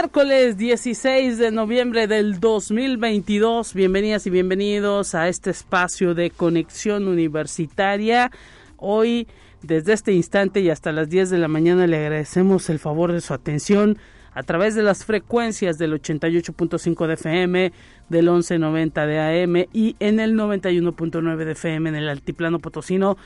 [0.00, 3.74] Miércoles 16 de noviembre del 2022.
[3.74, 8.30] Bienvenidas y bienvenidos a este espacio de conexión universitaria.
[8.76, 9.26] Hoy,
[9.60, 13.20] desde este instante y hasta las 10 de la mañana, le agradecemos el favor de
[13.20, 13.98] su atención
[14.34, 17.72] a través de las frecuencias del 88.5 de FM,
[18.08, 23.16] del 1190 de AM y en el 91.9 de FM en el Altiplano Potosino.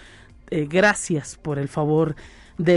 [0.49, 2.17] Eh, gracias por el favor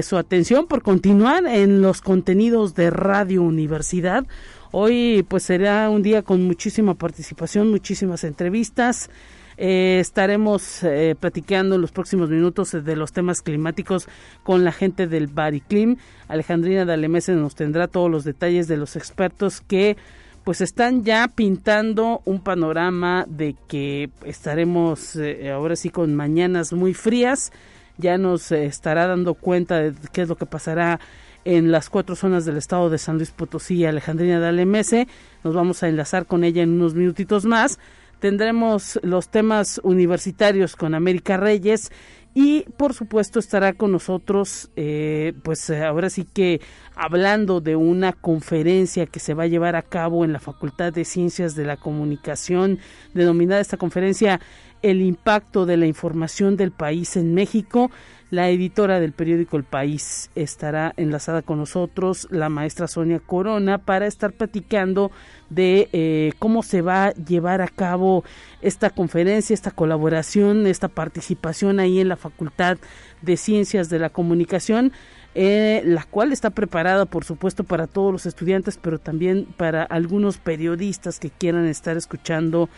[0.01, 4.25] su atención por continuar en los contenidos de Radio Universidad.
[4.71, 9.09] Hoy pues será un día con muchísima participación, muchísimas entrevistas.
[9.57, 14.07] Eh, estaremos eh, platicando en los próximos minutos de los temas climáticos
[14.43, 15.97] con la gente del Bariclim.
[16.27, 19.97] Alejandrina Dalemese nos tendrá todos los detalles de los expertos que
[20.43, 26.93] pues están ya pintando un panorama de que estaremos eh, ahora sí con mañanas muy
[26.93, 27.51] frías
[27.97, 30.99] ya nos eh, estará dando cuenta de qué es lo que pasará
[31.45, 35.07] en las cuatro zonas del estado de San Luis Potosí, Alejandrina Dalemese.
[35.43, 37.79] Nos vamos a enlazar con ella en unos minutitos más.
[38.19, 41.91] Tendremos los temas universitarios con América Reyes
[42.33, 46.59] y por supuesto estará con nosotros, eh, pues ahora sí que
[46.93, 51.05] hablando de una conferencia que se va a llevar a cabo en la Facultad de
[51.05, 52.79] Ciencias de la Comunicación,
[53.13, 54.41] denominada esta conferencia
[54.85, 57.89] el impacto de la información del país en México.
[58.29, 64.05] La editora del periódico El País estará enlazada con nosotros, la maestra Sonia Corona, para
[64.05, 65.11] estar platicando
[65.49, 68.23] de eh, cómo se va a llevar a cabo
[68.61, 72.77] esta conferencia, esta colaboración, esta participación ahí en la Facultad
[73.23, 74.91] de Ciencias de la Comunicación.
[75.37, 80.37] Eh, la cual está preparada, por supuesto, para todos los estudiantes, pero también para algunos
[80.37, 82.69] periodistas que quieran estar escuchando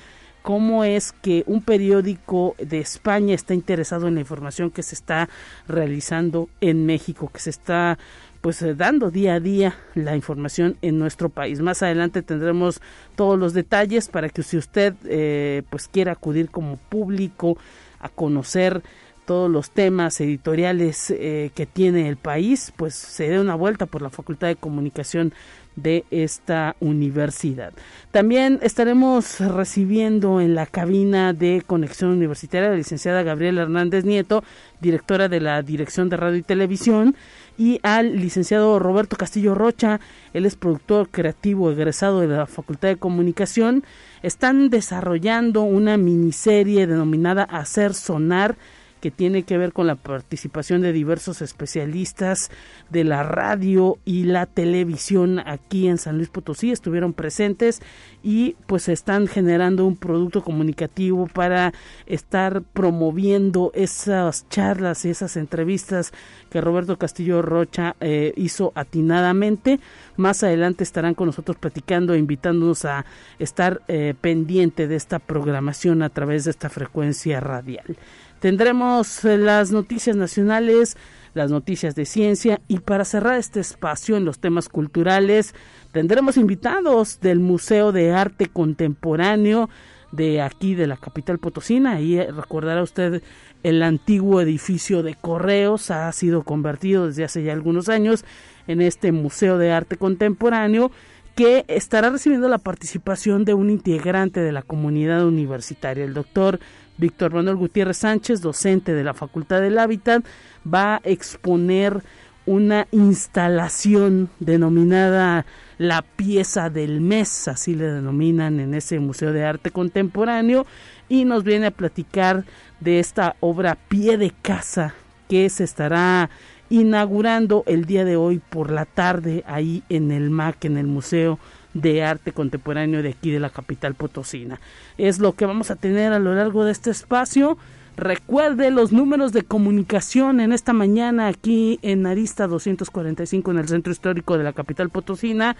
[0.42, 5.30] cómo es que un periódico de España está interesado en la información que se está
[5.68, 7.98] realizando en México, que se está
[8.42, 11.59] pues eh, dando día a día la información en nuestro país.
[11.59, 12.81] Más adelante tendremos
[13.16, 17.58] todos los detalles para que si usted eh, pues quiera acudir como público
[18.00, 18.84] a conocer
[19.27, 24.01] todos los temas editoriales eh, que tiene el país, pues se dé una vuelta por
[24.01, 25.33] la Facultad de Comunicación
[25.75, 27.71] de esta universidad.
[28.11, 34.43] También estaremos recibiendo en la cabina de conexión universitaria la licenciada Gabriela Hernández Nieto,
[34.81, 37.15] directora de la Dirección de Radio y Televisión,
[37.57, 39.99] y al licenciado Roberto Castillo Rocha,
[40.33, 43.83] él es productor creativo egresado de la Facultad de Comunicación.
[44.23, 48.55] Están desarrollando una miniserie denominada Hacer Sonar,
[49.02, 52.50] que tiene que ver con la participación de diversos especialistas
[52.90, 57.81] de la radio y la televisión aquí en San Luis Potosí estuvieron presentes
[58.24, 61.74] y pues están generando un producto comunicativo para
[62.06, 66.12] estar promoviendo esas charlas y esas entrevistas
[66.50, 69.80] que Roberto Castillo Rocha eh, hizo atinadamente.
[70.17, 73.05] Más adelante estarán con nosotros platicando e invitándonos a
[73.39, 77.97] estar eh, pendiente de esta programación a través de esta frecuencia radial.
[78.39, 80.97] Tendremos eh, las noticias nacionales,
[81.33, 85.53] las noticias de ciencia y para cerrar este espacio en los temas culturales
[85.91, 89.69] tendremos invitados del Museo de Arte Contemporáneo
[90.11, 91.94] de aquí de la capital potosina.
[91.94, 93.22] Ahí eh, recordará usted
[93.63, 98.23] el antiguo edificio de correos ha sido convertido desde hace ya algunos años
[98.67, 100.91] en este Museo de Arte Contemporáneo
[101.35, 106.59] que estará recibiendo la participación de un integrante de la comunidad universitaria, el doctor
[106.97, 110.25] Víctor Manuel Gutiérrez Sánchez, docente de la Facultad del Hábitat,
[110.66, 112.01] va a exponer
[112.47, 115.45] una instalación denominada
[115.77, 120.65] la pieza del mes, así le denominan en ese Museo de Arte Contemporáneo,
[121.07, 122.45] y nos viene a platicar
[122.80, 124.95] de esta obra pie de casa
[125.30, 126.30] que se estará
[126.69, 131.40] inaugurando el día de hoy por la tarde ahí en el MAC, en el Museo
[131.74, 134.60] de Arte Contemporáneo de aquí de la capital potosina.
[134.98, 137.58] Es lo que vamos a tener a lo largo de este espacio.
[137.96, 143.92] Recuerde los números de comunicación en esta mañana aquí en Arista 245 en el centro
[143.92, 145.56] histórico de la capital potosina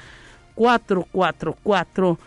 [0.56, 2.19] 444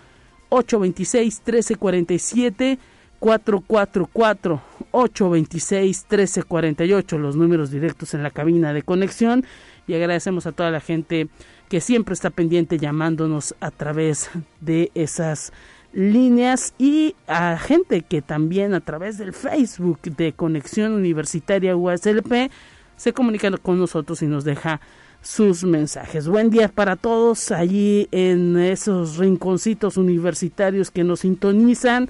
[0.49, 2.79] 826 1347
[3.21, 9.45] 444 826 1348 los números directos en la cabina de conexión
[9.87, 11.29] y agradecemos a toda la gente
[11.69, 14.31] que siempre está pendiente llamándonos a través
[14.61, 15.53] de esas
[15.93, 22.51] líneas y a gente que también a través del Facebook de Conexión Universitaria USLP
[22.97, 24.81] se comunica con nosotros y nos deja
[25.23, 26.29] sus mensajes.
[26.29, 32.09] Buen día para todos allí en esos rinconcitos universitarios que nos sintonizan.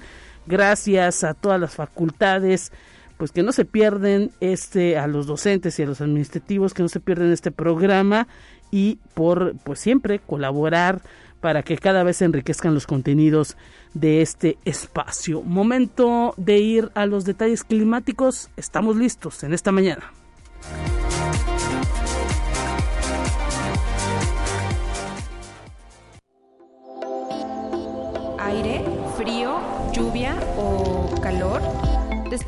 [0.51, 2.73] Gracias a todas las facultades
[3.15, 6.89] pues que no se pierden este a los docentes y a los administrativos que no
[6.89, 8.27] se pierden este programa
[8.69, 11.01] y por pues siempre colaborar
[11.39, 13.55] para que cada vez se enriquezcan los contenidos
[13.93, 15.41] de este espacio.
[15.41, 18.49] Momento de ir a los detalles climáticos.
[18.57, 20.11] Estamos listos en esta mañana.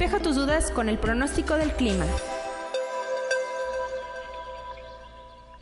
[0.03, 2.03] Despeja tus dudas con el pronóstico del clima.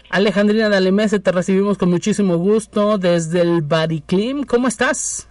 [0.10, 4.44] Alejandrina Dalemese, te recibimos con muchísimo gusto desde el Bariclim.
[4.46, 5.30] ¿Cómo estás?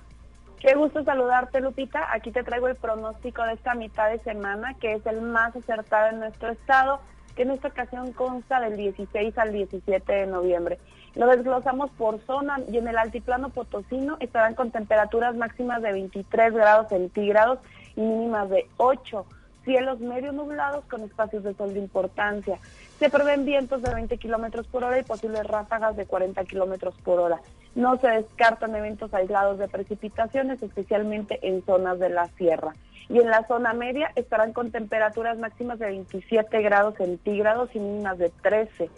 [0.60, 2.06] Qué gusto saludarte, Lupita.
[2.14, 6.10] Aquí te traigo el pronóstico de esta mitad de semana, que es el más acertado
[6.10, 7.00] en nuestro estado,
[7.34, 10.78] que en esta ocasión consta del 16 al 17 de noviembre.
[11.16, 16.54] Lo desglosamos por zona y en el altiplano potosino estarán con temperaturas máximas de 23
[16.54, 17.58] grados centígrados
[17.96, 19.26] mínimas de 8.
[19.64, 22.58] Cielos medio nublados con espacios de sol de importancia.
[22.98, 27.20] Se prevén vientos de 20 kilómetros por hora y posibles ráfagas de 40 kilómetros por
[27.20, 27.40] hora.
[27.74, 32.74] No se descartan eventos aislados de precipitaciones, especialmente en zonas de la sierra.
[33.08, 38.18] Y en la zona media estarán con temperaturas máximas de 27 grados centígrados y mínimas
[38.18, 38.90] de 13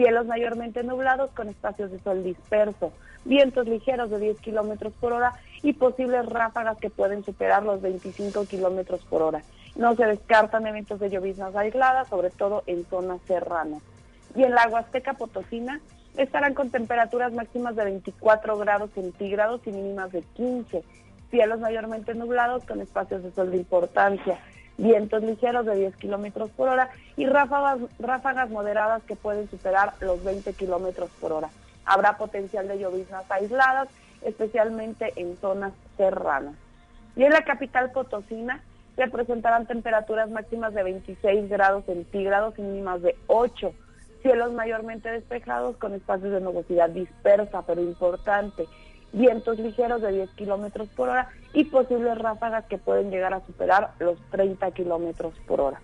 [0.00, 2.92] cielos mayormente nublados con espacios de sol disperso,
[3.24, 8.46] vientos ligeros de 10 kilómetros por hora y posibles ráfagas que pueden superar los 25
[8.46, 9.42] kilómetros por hora.
[9.76, 13.82] No se descartan eventos de lloviznas aisladas, sobre todo en zonas serranas.
[14.34, 15.80] Y en la Huasteca Potosina
[16.16, 20.82] estarán con temperaturas máximas de 24 grados centígrados y mínimas de 15,
[21.30, 24.40] cielos mayormente nublados con espacios de sol de importancia
[24.80, 30.24] vientos ligeros de 10 kilómetros por hora y ráfagas, ráfagas moderadas que pueden superar los
[30.24, 31.50] 20 kilómetros por hora.
[31.84, 33.88] Habrá potencial de lloviznas aisladas,
[34.22, 36.54] especialmente en zonas serranas.
[37.16, 38.62] Y en la capital potosina
[38.96, 43.72] se presentarán temperaturas máximas de 26 grados centígrados y mínimas de 8.
[44.22, 48.66] Cielos mayormente despejados con espacios de nubosidad dispersa, pero importante
[49.12, 53.92] vientos ligeros de 10 kilómetros por hora y posibles ráfagas que pueden llegar a superar
[53.98, 55.80] los 30 kilómetros por hora.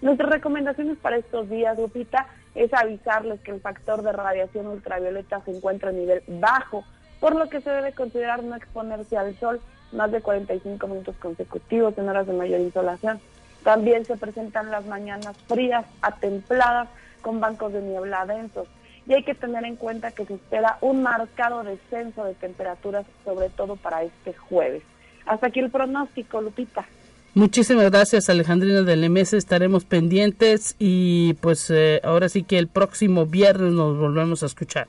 [0.00, 5.54] Nuestras recomendaciones para estos días, Lupita, es avisarles que el factor de radiación ultravioleta se
[5.54, 6.84] encuentra a nivel bajo,
[7.20, 9.60] por lo que se debe considerar no exponerse al sol
[9.92, 13.20] más de 45 minutos consecutivos en horas de mayor insolación.
[13.62, 16.88] También se presentan las mañanas frías a templadas
[17.20, 18.66] con bancos de niebla densos
[19.06, 23.48] y hay que tener en cuenta que se espera un marcado descenso de temperaturas, sobre
[23.50, 24.82] todo para este jueves.
[25.26, 26.86] Hasta aquí el pronóstico, Lupita.
[27.34, 33.24] Muchísimas gracias Alejandrina del MS, estaremos pendientes y pues eh, ahora sí que el próximo
[33.24, 34.88] viernes nos volvemos a escuchar.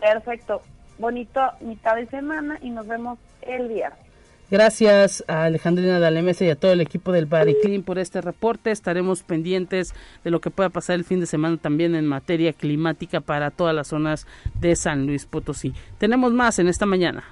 [0.00, 0.62] Perfecto,
[0.98, 4.04] bonito mitad de semana y nos vemos el viernes.
[4.50, 8.70] Gracias a Alejandrina Dalemesa y a todo el equipo del Body Clean por este reporte.
[8.70, 13.20] Estaremos pendientes de lo que pueda pasar el fin de semana también en materia climática
[13.20, 14.26] para todas las zonas
[14.60, 15.72] de San Luis Potosí.
[15.98, 17.24] Tenemos más en esta mañana.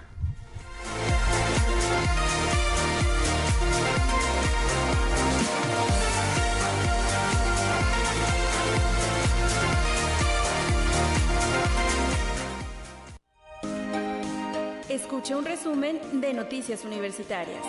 [14.93, 17.65] Escucha un resumen de Noticias Universitarias.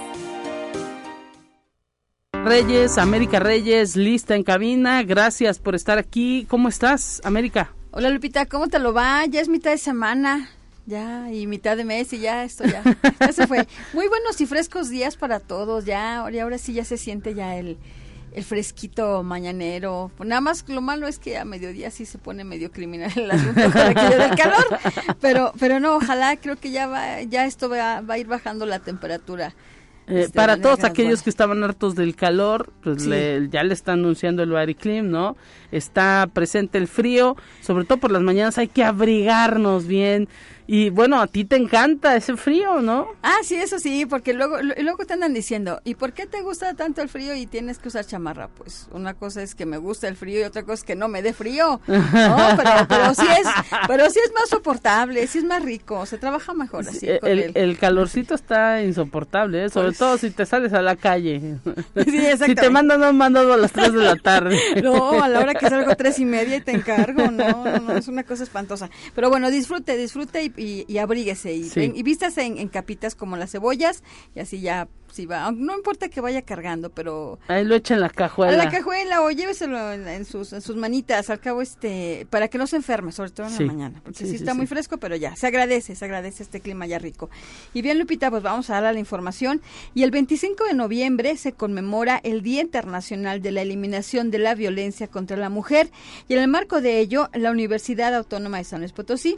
[2.33, 5.03] Reyes, América Reyes, lista en cabina.
[5.03, 6.45] Gracias por estar aquí.
[6.49, 7.73] ¿Cómo estás, América?
[7.91, 9.25] Hola, Lupita, ¿cómo te lo va?
[9.25, 10.49] Ya es mitad de semana.
[10.85, 12.83] Ya, y mitad de mes y ya esto ya,
[13.17, 13.65] ya se fue.
[13.93, 17.55] Muy buenos y frescos días para todos, ya, y ahora sí ya se siente ya
[17.55, 17.77] el,
[18.35, 20.11] el fresquito mañanero.
[20.19, 23.61] Nada más lo malo es que a mediodía sí se pone medio criminal el asunto
[23.61, 24.79] aquello del calor,
[25.21, 28.65] pero pero no, ojalá creo que ya va ya esto va, va a ir bajando
[28.65, 29.53] la temperatura.
[30.07, 34.43] Eh, este, para todos aquellos que estaban hartos del calor, pues ya le está anunciando
[34.43, 35.37] el Bariclim, ¿no?
[35.71, 40.27] Está presente el frío, sobre todo por las mañanas hay que abrigarnos bien,
[40.67, 43.07] y bueno, a ti te encanta ese frío, ¿no?
[43.21, 46.73] Ah, sí, eso sí, porque luego, luego te andan diciendo, ¿y por qué te gusta
[46.73, 48.47] tanto el frío y tienes que usar chamarra?
[48.47, 51.07] Pues una cosa es que me gusta el frío y otra cosa es que no
[51.07, 51.81] me dé frío.
[51.87, 52.37] No,
[52.87, 53.47] pero, sí es,
[53.87, 57.07] pero sí es más soportable, sí es más rico, se trabaja mejor así.
[57.07, 59.69] el, el, calorcito está insoportable, ¿eh?
[59.69, 61.57] sobre pues todo si te sales a la calle.
[62.05, 64.59] Sí, si te mandan un mandado a las 3 de la tarde.
[64.83, 67.95] No, a la hora que salgo tres y media y te encargo, no, no, no,
[67.95, 68.89] es una cosa espantosa.
[69.15, 73.37] Pero bueno, disfrute, disfrute y y, y, abríguese y, y vístase en, en, capitas como
[73.37, 74.03] las cebollas
[74.35, 78.01] y así ya si va, no importa que vaya cargando, pero ahí lo echa en
[78.01, 78.53] la cajuela.
[78.53, 82.57] En la cajuela o lléveselo en, sus, en sus manitas, al cabo este, para que
[82.57, 85.35] no se enferme, sobre todo en la mañana, porque sí, está muy fresco, pero ya,
[85.35, 87.29] se agradece, se agradece este clima ya rico.
[87.75, 89.61] Y bien, Lupita, pues vamos a dar la información.
[89.93, 94.55] Y el 25 de noviembre se conmemora el Día Internacional de la Eliminación de la
[94.55, 95.91] Violencia contra la Mujer,
[96.27, 99.37] y en el marco de ello, la Universidad Autónoma de San Luis Potosí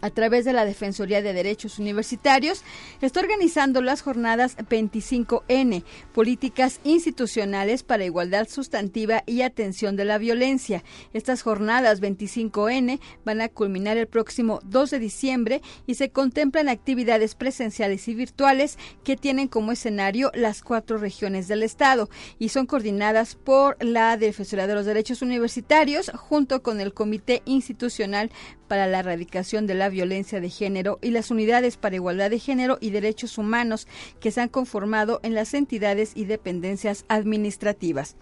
[0.00, 2.62] a través de la Defensoría de Derechos Universitarios,
[3.00, 10.84] está organizando las jornadas 25N, Políticas Institucionales para Igualdad Sustantiva y Atención de la Violencia.
[11.12, 17.34] Estas jornadas 25N van a culminar el próximo 2 de diciembre y se contemplan actividades
[17.34, 23.34] presenciales y virtuales que tienen como escenario las cuatro regiones del Estado y son coordinadas
[23.34, 28.30] por la Defensoría de los Derechos Universitarios junto con el Comité Institucional
[28.68, 32.78] para la Erradicación de la Violencia de Género y las Unidades para Igualdad de Género
[32.80, 33.88] y Derechos Humanos
[34.20, 38.16] que se han conformado en las entidades y dependencias administrativas.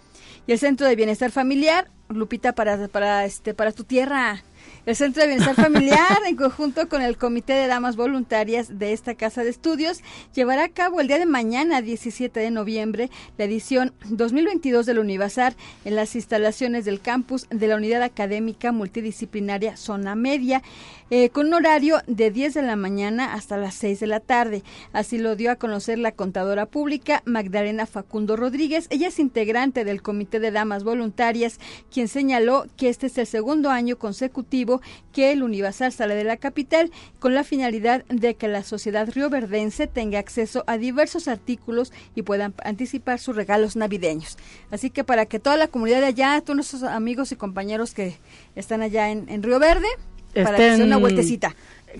[0.46, 4.44] Y el Centro de Bienestar Familiar, Lupita, para, para, este, para tu tierra,
[4.86, 9.16] el Centro de Bienestar Familiar, en conjunto con el Comité de Damas Voluntarias de esta
[9.16, 10.00] Casa de Estudios,
[10.32, 15.56] llevará a cabo el día de mañana, 17 de noviembre, la edición 2022 del Univazar
[15.84, 20.62] en las instalaciones del campus de la Unidad Académica Multidisciplinaria Zona Media,
[21.10, 24.62] eh, con un horario de 10 de la mañana hasta las 6 de la tarde.
[24.92, 28.86] Así lo dio a conocer la contadora pública Magdalena Facundo Rodríguez.
[28.90, 31.60] Ella es integrante del Comité de Damas Voluntarias,
[31.92, 34.75] quien señaló que este es el segundo año consecutivo
[35.12, 39.86] que el Universal sale de la capital con la finalidad de que la sociedad rioverdense
[39.86, 44.36] tenga acceso a diversos artículos y puedan anticipar sus regalos navideños.
[44.70, 48.16] Así que para que toda la comunidad de allá, todos nuestros amigos y compañeros que
[48.54, 49.88] están allá en, Río Verde,
[50.34, 51.54] para que una vueltecita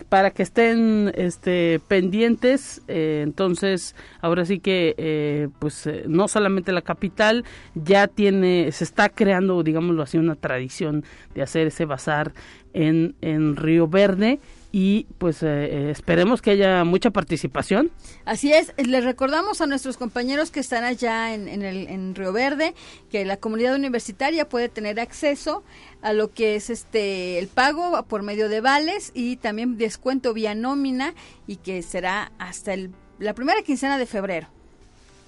[0.09, 2.83] para que estén este, pendientes.
[2.89, 8.85] Eh, entonces, ahora sí que, eh, pues, eh, no solamente la capital ya tiene, se
[8.85, 12.33] está creando, digámoslo así, una tradición de hacer ese bazar
[12.73, 14.41] en, en Río Verde
[14.79, 17.91] y pues eh, eh, esperemos que haya mucha participación.
[18.27, 22.75] Así es, les recordamos a nuestros compañeros que están allá en, el, en Río Verde
[23.11, 25.65] que la comunidad universitaria puede tener acceso
[26.03, 30.55] a lo que es este el pago por medio de vales y también descuento vía
[30.55, 31.15] nómina
[31.47, 34.49] y que será hasta el, la primera quincena de febrero.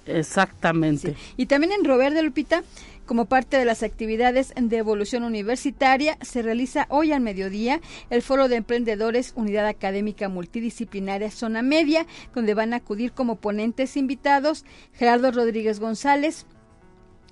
[0.05, 1.15] Exactamente.
[1.37, 2.63] Y también en Río Verde, Lupita,
[3.09, 8.47] como parte de las actividades de evolución universitaria, se realiza hoy al mediodía el Foro
[8.47, 14.63] de Emprendedores Unidad Académica Multidisciplinaria Zona Media, donde van a acudir como ponentes invitados
[14.93, 16.45] Gerardo Rodríguez González,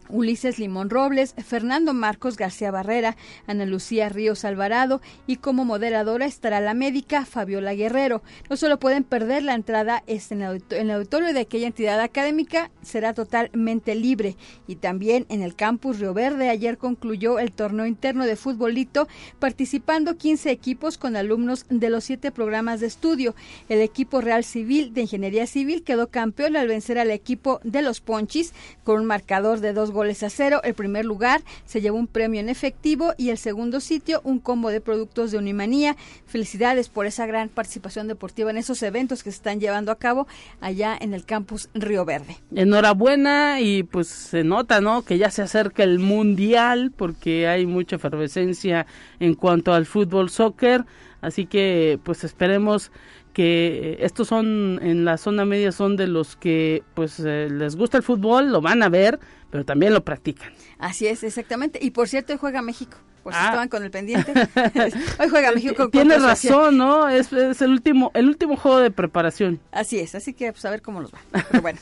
[0.09, 6.59] Ulises Limón Robles, Fernando Marcos García Barrera, Ana Lucía Ríos Alvarado y como moderadora estará
[6.59, 8.21] la médica Fabiola Guerrero.
[8.49, 13.95] No solo pueden perder la entrada en el auditorio de aquella entidad académica, será totalmente
[13.95, 14.37] libre.
[14.67, 19.07] Y también en el campus Río Verde ayer concluyó el torneo interno de futbolito
[19.39, 23.35] participando 15 equipos con alumnos de los siete programas de estudio.
[23.69, 28.01] El equipo Real Civil de Ingeniería Civil quedó campeón al vencer al equipo de los
[28.01, 30.61] Ponchis con un marcador de dos goles a cero.
[30.63, 34.69] El primer lugar se llevó un premio en efectivo y el segundo sitio un combo
[34.69, 35.97] de productos de Unimanía.
[36.27, 40.27] Felicidades por esa gran participación deportiva en esos eventos que se están llevando a cabo
[40.61, 42.37] allá en el campus Río Verde.
[42.55, 45.01] Enhorabuena y pues se nota, ¿no?
[45.01, 48.85] Que ya se acerca el mundial porque hay mucha efervescencia
[49.19, 50.85] en cuanto al fútbol soccer.
[51.21, 52.91] Así que pues esperemos
[53.37, 57.97] que estos son en la zona media son de los que pues eh, les gusta
[57.97, 59.19] el fútbol, lo van a ver,
[59.51, 60.51] pero también lo practican.
[60.79, 61.77] Así es, exactamente.
[61.79, 62.97] Y por cierto, juega México
[63.27, 63.47] por si ah.
[63.47, 64.31] estaban con el pendiente.
[65.19, 65.89] Hoy juega México.
[65.89, 67.09] Tienes razón, ¿no?
[67.09, 69.59] Es, el último el último juego de preparación.
[69.73, 71.19] Así es, así que pues a ver cómo nos va.
[71.51, 71.77] Pero bueno.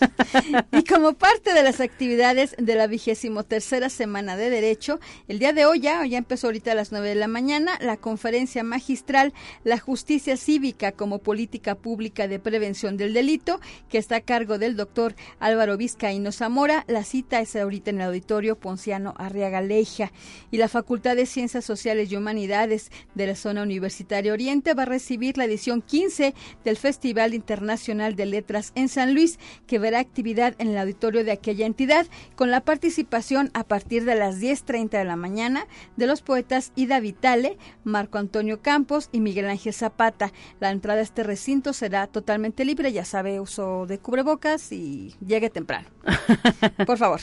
[0.72, 5.54] y como parte de las actividades de la vigésimo tercera semana de Derecho, el día
[5.54, 9.32] de hoy ya, ya empezó ahorita a las nueve de la mañana, la conferencia magistral
[9.64, 14.76] La Justicia Cívica como Política Pública de Prevención del Delito, que está a cargo del
[14.76, 16.86] doctor Álvaro Vizcaíno Zamora.
[16.88, 20.12] La cita es ahorita en el auditorio Ponciano Arriaga Leija.
[20.50, 24.86] Y la Facultad de Ciencias Sociales y Humanidades de la zona universitaria Oriente va a
[24.86, 29.38] recibir la edición 15 del Festival Internacional de Letras en San Luis,
[29.68, 34.16] que verá actividad en el auditorio de aquella entidad, con la participación a partir de
[34.16, 39.50] las 10.30 de la mañana de los poetas Ida Vitale, Marco Antonio Campos y Miguel
[39.50, 40.32] Ángel Zapata.
[40.62, 45.50] La entrada a este recinto será totalmente libre, ya sabe, uso de cubrebocas y llegue
[45.50, 45.90] temprano.
[46.86, 47.20] Por favor.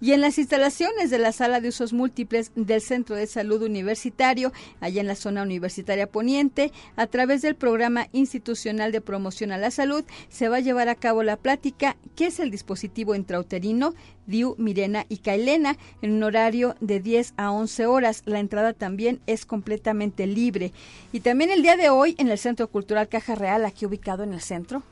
[0.00, 4.52] Y en las instalaciones de la Sala de Usos Múltiples del Centro de Salud Universitario,
[4.80, 9.70] allá en la zona universitaria poniente, a través del Programa Institucional de Promoción a la
[9.70, 13.94] Salud, se va a llevar a cabo la plática ¿Qué es el dispositivo intrauterino?
[14.26, 18.22] Diu, Mirena y Kailena en un horario de 10 a 11 horas.
[18.24, 20.72] La entrada también es completamente libre.
[21.12, 24.32] Y también el día de hoy en el Centro Cultural Caja Real, aquí ubicado en
[24.32, 24.82] el centro,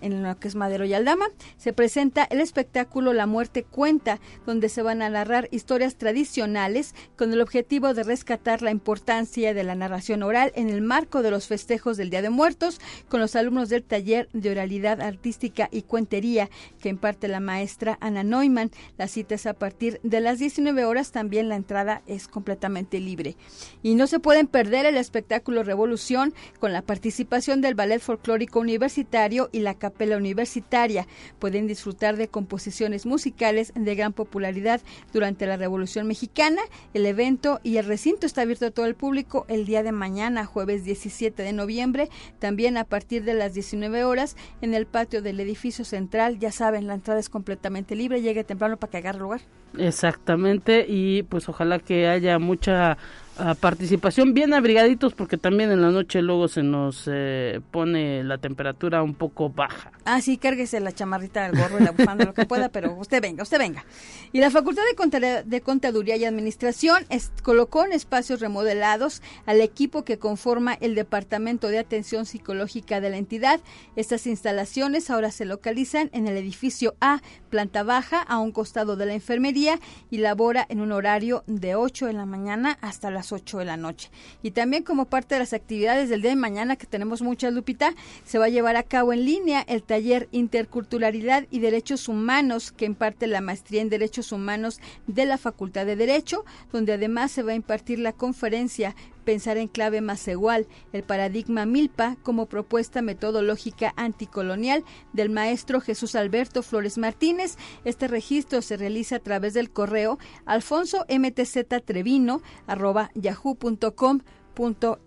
[0.00, 1.26] En lo que es Madero y Aldama,
[1.56, 7.32] se presenta el espectáculo La Muerte Cuenta, donde se van a narrar historias tradicionales con
[7.32, 11.46] el objetivo de rescatar la importancia de la narración oral en el marco de los
[11.46, 16.48] festejos del Día de Muertos, con los alumnos del taller de oralidad artística y cuentería
[16.80, 18.70] que imparte la maestra Ana Neumann.
[18.96, 23.36] La cita es a partir de las 19 horas, también la entrada es completamente libre.
[23.82, 29.39] Y no se pueden perder el espectáculo Revolución con la participación del Ballet Folclórico Universitario
[29.52, 31.06] y la Capela Universitaria.
[31.38, 34.80] Pueden disfrutar de composiciones musicales de gran popularidad
[35.12, 36.62] durante la Revolución Mexicana.
[36.92, 40.44] El evento y el recinto está abierto a todo el público el día de mañana,
[40.44, 45.40] jueves 17 de noviembre, también a partir de las 19 horas en el patio del
[45.40, 46.38] edificio central.
[46.38, 48.22] Ya saben, la entrada es completamente libre.
[48.22, 49.40] Llegue temprano para que agarre lugar.
[49.78, 52.98] Exactamente, y pues ojalá que haya mucha
[53.38, 58.38] ah, participación, bien abrigaditos, porque también en la noche luego se nos eh, pone la
[58.38, 59.92] temperatura un poco baja.
[60.04, 63.20] Ah, sí, cárguese la chamarrita, el gorro y la bufanda, lo que pueda, pero usted
[63.22, 63.84] venga, usted venga.
[64.32, 67.04] Y la Facultad de, Conta- de Contaduría y Administración
[67.42, 73.16] colocó en espacios remodelados al equipo que conforma el Departamento de Atención Psicológica de la
[73.18, 73.60] entidad.
[73.96, 77.20] Estas instalaciones ahora se localizan en el edificio A,
[77.50, 79.78] planta baja, a un costado de la enfermería
[80.10, 83.76] y labora en un horario de 8 de la mañana hasta las 8 de la
[83.76, 84.10] noche.
[84.42, 87.94] Y también como parte de las actividades del día de mañana, que tenemos muchas, Lupita,
[88.24, 92.84] se va a llevar a cabo en línea el taller Interculturalidad y Derechos Humanos que
[92.84, 97.52] imparte la maestría en Derechos Humanos de la Facultad de Derecho, donde además se va
[97.52, 103.92] a impartir la conferencia Pensar en clave más igual, el paradigma Milpa como propuesta metodológica
[103.96, 107.56] anticolonial del maestro Jesús Alberto Flores Martínez.
[107.84, 111.04] Este registro se realiza a través del correo alfonso
[111.84, 114.20] trevino arroba yahoo.com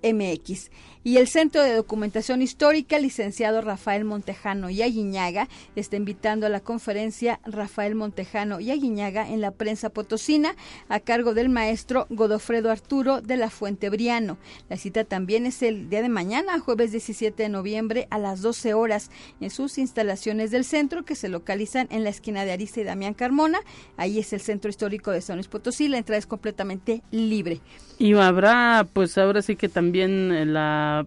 [0.01, 0.71] mx
[1.03, 6.61] y el Centro de Documentación Histórica, licenciado Rafael Montejano y Aguiñaga, está invitando a la
[6.61, 10.55] conferencia Rafael Montejano y Aguiñaga en la prensa potosina
[10.87, 14.37] a cargo del maestro Godofredo Arturo de la Fuente Briano.
[14.69, 18.73] La cita también es el día de mañana, jueves 17 de noviembre a las 12
[18.73, 19.11] horas
[19.41, 23.13] en sus instalaciones del centro que se localizan en la esquina de Arista y Damián
[23.13, 23.59] Carmona.
[23.97, 27.59] Ahí es el Centro Histórico de San Luis Potosí, la entrada es completamente libre.
[27.99, 30.45] Y habrá, pues ahora sí que también eh,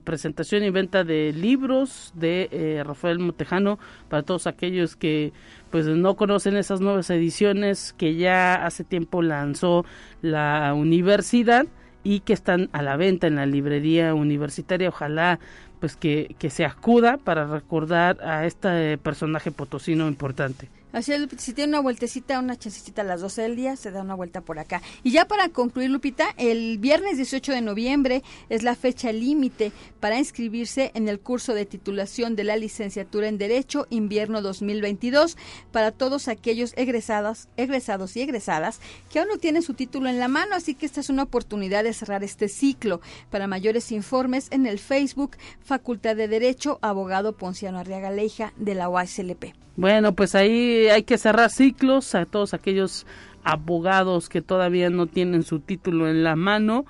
[0.02, 5.32] presentación y venta de libros de eh, Rafael Montejano para todos aquellos que
[5.70, 9.84] pues no conocen esas nuevas ediciones que ya hace tiempo lanzó
[10.22, 11.66] la universidad
[12.06, 14.90] y que están a la venta en la librería universitaria.
[14.90, 15.40] Ojalá
[15.86, 20.68] pues que, se acuda para recordar a este personaje potosino importante.
[20.96, 23.90] Así es, Lupita, si tiene una vueltecita, una chancecita a las 12 del día, se
[23.90, 24.80] da una vuelta por acá.
[25.02, 30.18] Y ya para concluir, Lupita, el viernes 18 de noviembre es la fecha límite para
[30.18, 35.36] inscribirse en el curso de titulación de la licenciatura en Derecho Invierno 2022
[35.70, 38.80] para todos aquellos egresados, egresados y egresadas
[39.12, 41.84] que aún no tienen su título en la mano, así que esta es una oportunidad
[41.84, 43.02] de cerrar este ciclo.
[43.28, 45.36] Para mayores informes en el Facebook
[45.76, 49.52] Facultad de Derecho, abogado Ponciano Arriaga Leija de la UASLP.
[49.76, 53.06] Bueno, pues ahí hay que cerrar ciclos a todos aquellos
[53.44, 56.86] abogados que todavía no tienen su título en la mano,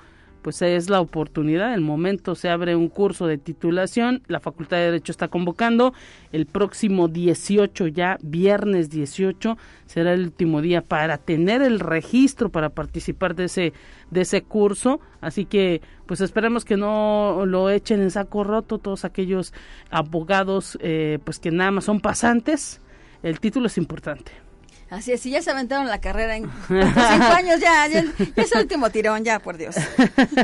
[0.46, 4.84] pues es la oportunidad, el momento se abre un curso de titulación, la Facultad de
[4.84, 5.92] Derecho está convocando,
[6.30, 12.68] el próximo 18 ya, viernes 18, será el último día para tener el registro para
[12.68, 13.72] participar de ese
[14.12, 19.04] de ese curso, así que pues esperemos que no lo echen en saco roto todos
[19.04, 19.52] aquellos
[19.90, 22.80] abogados eh, pues que nada más son pasantes,
[23.24, 24.45] el título es importante.
[24.88, 28.52] Así es, si ya se aventaron la carrera en cinco años, ya, ya, ya es
[28.52, 29.74] el último tirón, ya, por Dios.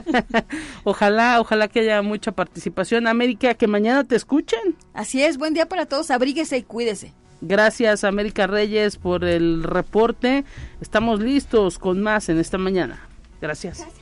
[0.85, 3.07] ojalá, ojalá que haya mucha participación.
[3.07, 4.77] América, que mañana te escuchen.
[4.95, 7.13] Así es, buen día para todos, abríguese y cuídese.
[7.41, 10.45] Gracias, América Reyes, por el reporte.
[10.81, 13.01] Estamos listos con más en esta mañana.
[13.41, 13.79] Gracias.
[13.79, 14.02] Gracias.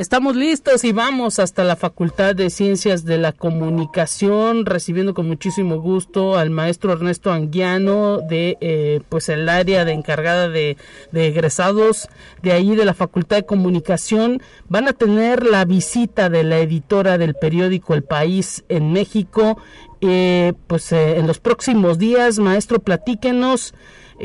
[0.00, 5.78] Estamos listos y vamos hasta la Facultad de Ciencias de la Comunicación, recibiendo con muchísimo
[5.78, 10.78] gusto al maestro Ernesto Anguiano de eh, pues el área de encargada de,
[11.12, 12.08] egresados
[12.40, 14.40] de ahí de la Facultad de Comunicación.
[14.70, 19.58] Van a tener la visita de la editora del periódico El País en México.
[20.00, 23.74] Eh, pues eh, en los próximos días, maestro, platíquenos.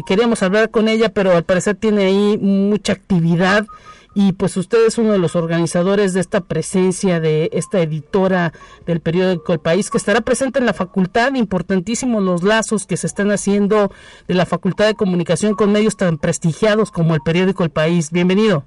[0.07, 3.65] queríamos hablar con ella, pero al parecer tiene ahí mucha actividad
[4.15, 8.53] y pues usted es uno de los organizadores de esta presencia de esta editora
[8.85, 13.07] del periódico El País que estará presente en la facultad, importantísimos los lazos que se
[13.07, 13.91] están haciendo
[14.27, 18.09] de la Facultad de Comunicación con medios tan prestigiados como el periódico El País.
[18.09, 18.63] Bienvenido.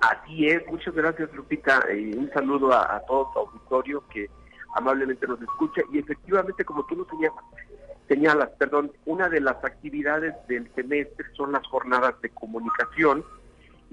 [0.00, 1.84] Así es, muchas gracias Lupita.
[1.92, 4.30] Y un saludo a, todo tu auditorio que
[4.76, 5.82] amablemente nos escucha.
[5.92, 7.44] Y efectivamente como tú lo señalas,
[8.06, 13.24] señalas, perdón, una de las actividades del semestre son las jornadas de comunicación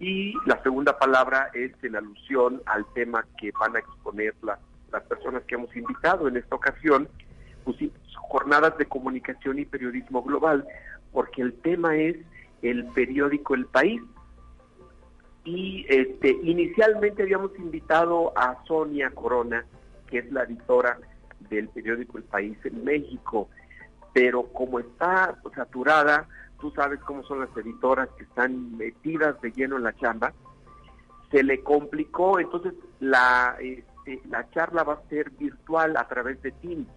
[0.02, 5.44] y la segunda palabra es en alusión al tema que van a exponer las personas
[5.44, 7.08] que hemos invitado en esta ocasión,
[7.64, 7.78] pues,
[8.16, 10.66] jornadas de comunicación y periodismo global,
[11.12, 12.18] porque el tema es
[12.64, 14.02] el periódico El País.
[15.44, 19.66] Y este, inicialmente habíamos invitado a Sonia Corona,
[20.08, 20.98] que es la editora
[21.52, 23.50] del periódico El País en México,
[24.14, 26.28] pero como está saturada,
[26.62, 30.32] tú sabes cómo son las editoras que están metidas de lleno en la chamba,
[31.32, 36.52] se le complicó, entonces la, este, la charla va a ser virtual a través de
[36.52, 36.88] Teams.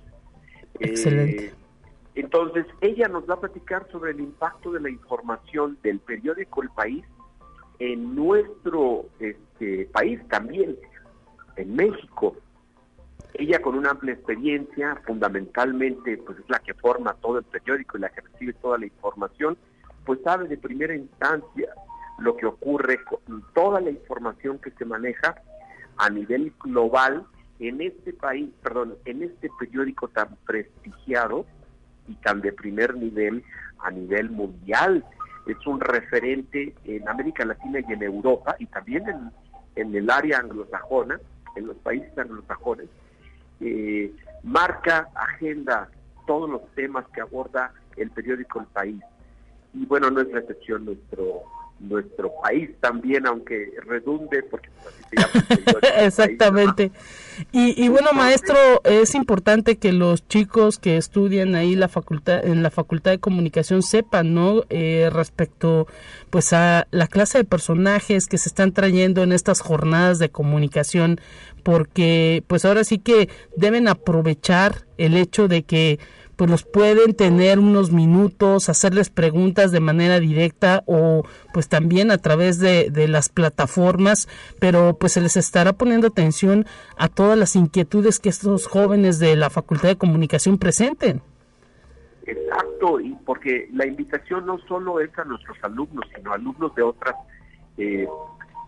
[0.78, 1.46] Excelente.
[1.46, 1.54] Eh,
[2.16, 6.70] entonces, ella nos va a platicar sobre el impacto de la información del periódico El
[6.70, 7.04] País
[7.80, 10.76] en nuestro este, país también,
[11.56, 12.36] en México.
[13.34, 18.00] Ella con una amplia experiencia, fundamentalmente pues es la que forma todo el periódico y
[18.00, 19.58] la que recibe toda la información,
[20.04, 21.68] pues sabe de primera instancia
[22.18, 25.34] lo que ocurre con toda la información que se maneja
[25.96, 27.26] a nivel global
[27.58, 31.44] en este país, perdón, en este periódico tan prestigiado
[32.06, 33.42] y tan de primer nivel
[33.80, 35.04] a nivel mundial.
[35.46, 39.30] Es un referente en América Latina y en Europa y también en,
[39.74, 41.18] en el área anglosajona,
[41.56, 42.88] en los países anglosajones,
[43.64, 45.88] eh, marca agenda
[46.26, 49.02] todos los temas que aborda el periódico El País.
[49.72, 51.42] Y bueno, no es la excepción nuestro
[51.80, 54.68] nuestro país también, aunque redunde, porque
[55.98, 56.92] Exactamente.
[57.52, 62.62] Y, y bueno, maestro, es importante que los chicos que estudian ahí la facultad, en
[62.62, 64.62] la Facultad de Comunicación sepan, ¿no?
[64.70, 65.88] Eh, respecto,
[66.30, 71.20] pues, a la clase de personajes que se están trayendo en estas jornadas de comunicación,
[71.64, 75.98] porque, pues, ahora sí que deben aprovechar el hecho de que
[76.36, 82.18] pues los pueden tener unos minutos, hacerles preguntas de manera directa o pues también a
[82.18, 86.66] través de, de las plataformas, pero pues se les estará poniendo atención
[86.96, 91.22] a todas las inquietudes que estos jóvenes de la Facultad de Comunicación presenten.
[92.26, 96.82] Exacto, y porque la invitación no solo es a nuestros alumnos, sino a alumnos de
[96.82, 97.14] otras
[97.76, 98.06] eh,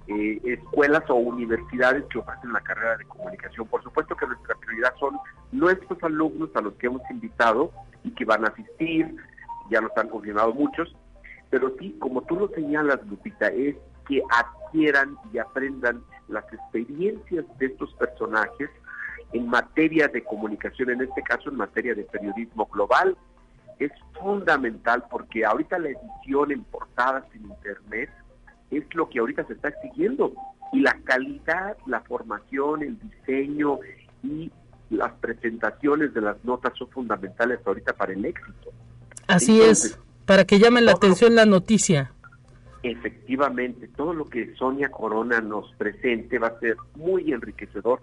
[0.09, 3.67] eh, escuelas o universidades que ofrecen la carrera de comunicación.
[3.67, 5.17] Por supuesto que nuestra prioridad son
[5.53, 7.73] nuestros alumnos a los que hemos invitado
[8.05, 9.17] y que van a asistir,
[9.71, 10.95] ya nos han confirmado muchos,
[11.51, 17.67] pero sí, como tú lo señalas, Lupita, es que adquieran y aprendan las experiencias de
[17.67, 18.71] estos personajes
[19.33, 23.17] en materia de comunicación, en este caso en materia de periodismo global.
[23.79, 23.91] Es
[24.21, 28.11] fundamental porque ahorita la edición en portadas en Internet
[28.71, 30.33] es lo que ahorita se está exigiendo.
[30.73, 33.79] Y la calidad, la formación, el diseño
[34.23, 34.51] y
[34.91, 38.73] las presentaciones de las notas son fundamentales ahorita para el éxito.
[39.27, 42.13] Así es, para que llamen la atención la noticia.
[42.83, 48.01] Efectivamente, todo lo que Sonia Corona nos presente va a ser muy enriquecedor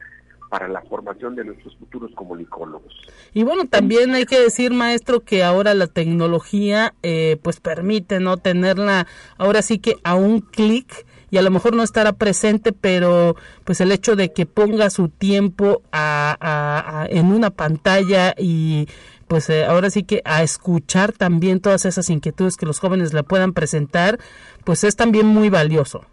[0.53, 2.93] para la formación de nuestros futuros comunicólogos.
[3.33, 8.37] Y bueno, también hay que decir, maestro, que ahora la tecnología eh, pues permite no
[8.37, 9.07] tenerla
[9.39, 13.81] ahora sí que a un clic y a lo mejor no estará presente, pero pues
[13.81, 18.87] el hecho de que ponga su tiempo a, en una pantalla y
[19.27, 23.23] pues eh, ahora sí que a escuchar también todas esas inquietudes que los jóvenes le
[23.23, 24.19] puedan presentar,
[24.65, 26.05] pues es también muy valioso.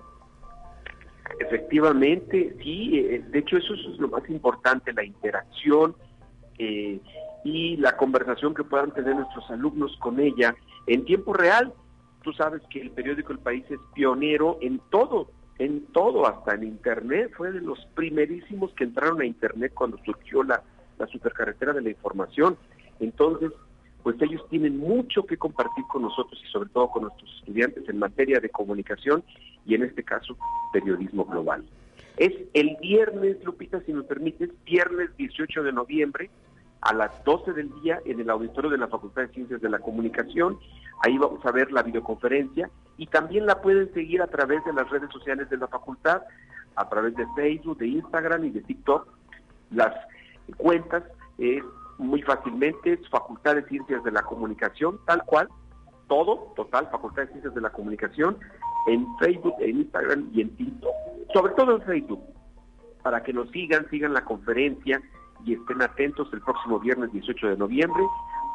[1.41, 5.97] Efectivamente, sí, eh, de hecho eso es lo más importante, la interacción
[6.59, 7.01] eh,
[7.45, 10.55] y la conversación que puedan tener nuestros alumnos con ella
[10.87, 11.73] en tiempo real.
[12.23, 16.65] Tú sabes que el periódico El País es pionero en todo, en todo, hasta en
[16.65, 20.63] Internet, fue de los primerísimos que entraron a Internet cuando surgió la,
[20.99, 22.59] la supercarretera de la información.
[23.01, 23.51] Entonces,
[24.03, 27.99] pues ellos tienen mucho que compartir con nosotros y sobre todo con nuestros estudiantes en
[27.99, 29.23] materia de comunicación
[29.67, 30.37] y en este caso
[30.73, 31.65] periodismo global.
[32.17, 36.31] Es el viernes, Lupita, si me permites, viernes 18 de noviembre
[36.81, 39.79] a las 12 del día en el auditorio de la Facultad de Ciencias de la
[39.79, 40.59] Comunicación.
[41.03, 44.89] Ahí vamos a ver la videoconferencia y también la pueden seguir a través de las
[44.91, 46.23] redes sociales de la facultad,
[46.77, 49.07] a través de Facebook, de Instagram y de TikTok.
[49.71, 49.95] Las
[50.57, 51.05] cuentas
[51.39, 51.63] es
[52.01, 55.49] muy fácilmente, Facultad de Ciencias de la Comunicación, tal cual,
[56.09, 58.39] todo, total, Facultad de Ciencias de la Comunicación,
[58.87, 60.93] en Facebook, en Instagram y en TikTok.
[61.33, 62.23] Sobre todo en Facebook,
[63.03, 65.01] para que nos sigan, sigan la conferencia
[65.45, 68.03] y estén atentos el próximo viernes 18 de noviembre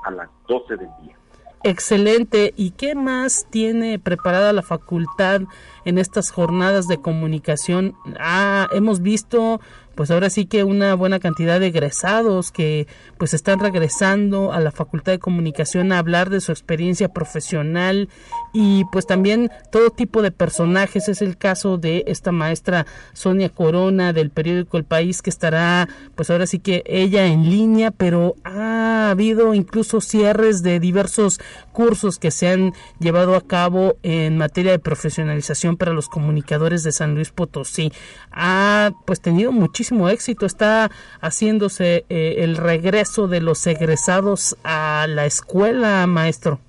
[0.04, 1.16] a las 12 del día.
[1.64, 2.54] Excelente.
[2.56, 5.42] ¿Y qué más tiene preparada la facultad
[5.84, 7.96] en estas jornadas de comunicación?
[8.20, 9.60] Ah, hemos visto
[9.96, 14.72] pues ahora sí que una buena cantidad de egresados que pues están regresando a la
[14.72, 18.10] Facultad de Comunicación a hablar de su experiencia profesional
[18.54, 21.08] y pues también todo tipo de personajes.
[21.08, 26.30] Es el caso de esta maestra Sonia Corona del periódico El País que estará pues
[26.30, 31.40] ahora sí que ella en línea, pero ha habido incluso cierres de diversos
[31.72, 36.92] cursos que se han llevado a cabo en materia de profesionalización para los comunicadores de
[36.92, 37.92] San Luis Potosí.
[38.32, 40.46] Ha pues tenido muchísimo éxito.
[40.46, 46.60] Está haciéndose eh, el regreso de los egresados a la escuela, maestro.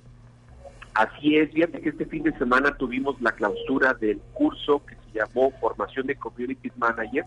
[0.93, 5.19] Así es, fíjate que este fin de semana tuvimos la clausura del curso que se
[5.19, 7.23] llamó Formación de Community Manager,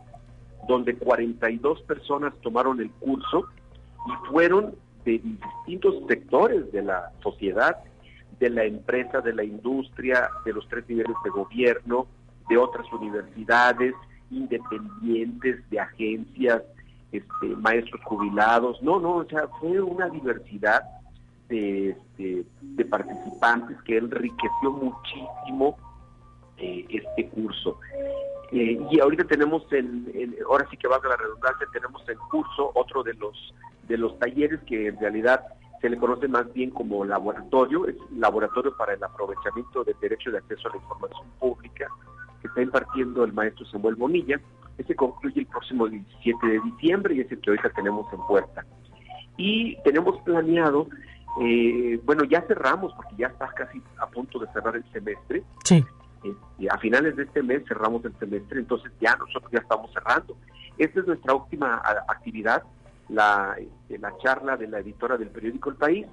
[0.67, 3.47] donde 42 personas tomaron el curso
[4.09, 4.75] y fueron
[5.05, 7.77] de distintos sectores de la sociedad,
[8.41, 12.09] de la empresa, de la industria, de los tres niveles de gobierno,
[12.49, 13.95] de otras universidades,
[14.31, 16.63] independientes, de agencias,
[17.13, 20.83] este, maestros jubilados, no, no, o sea, fue una diversidad
[21.49, 25.77] de, este, participantes que enriqueció muchísimo
[26.57, 27.81] eh, este curso.
[28.53, 33.03] Eh, y ahorita tenemos, en, ahora sí que valga la redundancia, tenemos en curso otro
[33.03, 33.55] de los,
[33.89, 35.45] de los talleres que en realidad
[35.81, 40.39] se le conoce más bien como laboratorio, es laboratorio para el aprovechamiento del derecho de
[40.39, 41.89] acceso a la información pública,
[42.41, 44.41] que está impartiendo el maestro Samuel Bonilla.
[44.79, 48.65] Ese concluye el próximo 17 de diciembre y es el que ahorita tenemos en puerta.
[49.37, 50.89] Y tenemos planeado,
[51.41, 55.43] eh, bueno, ya cerramos porque ya está casi a punto de cerrar el semestre.
[55.65, 55.85] Sí.
[56.23, 60.37] Este, a finales de este mes cerramos el semestre, entonces ya nosotros ya estamos cerrando.
[60.77, 62.63] Esta es nuestra última actividad,
[63.09, 66.07] la, este, la charla de la editora del periódico El País,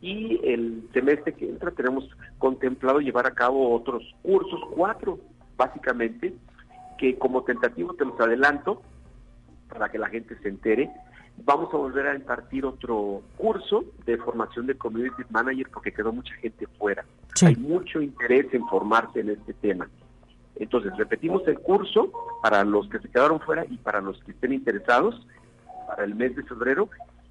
[0.00, 2.04] y el semestre que entra tenemos
[2.38, 5.18] contemplado llevar a cabo otros cursos, cuatro
[5.56, 6.34] básicamente,
[6.98, 8.82] que como tentativo te los adelanto,
[9.68, 10.90] para que la gente se entere,
[11.44, 16.34] vamos a volver a impartir otro curso de formación de Community Manager porque quedó mucha
[16.36, 17.04] gente fuera.
[17.42, 19.88] Hay mucho interés en formarse en este tema.
[20.56, 22.12] Entonces, repetimos el curso
[22.42, 25.26] para los que se quedaron fuera y para los que estén interesados
[25.88, 26.88] para el mes de febrero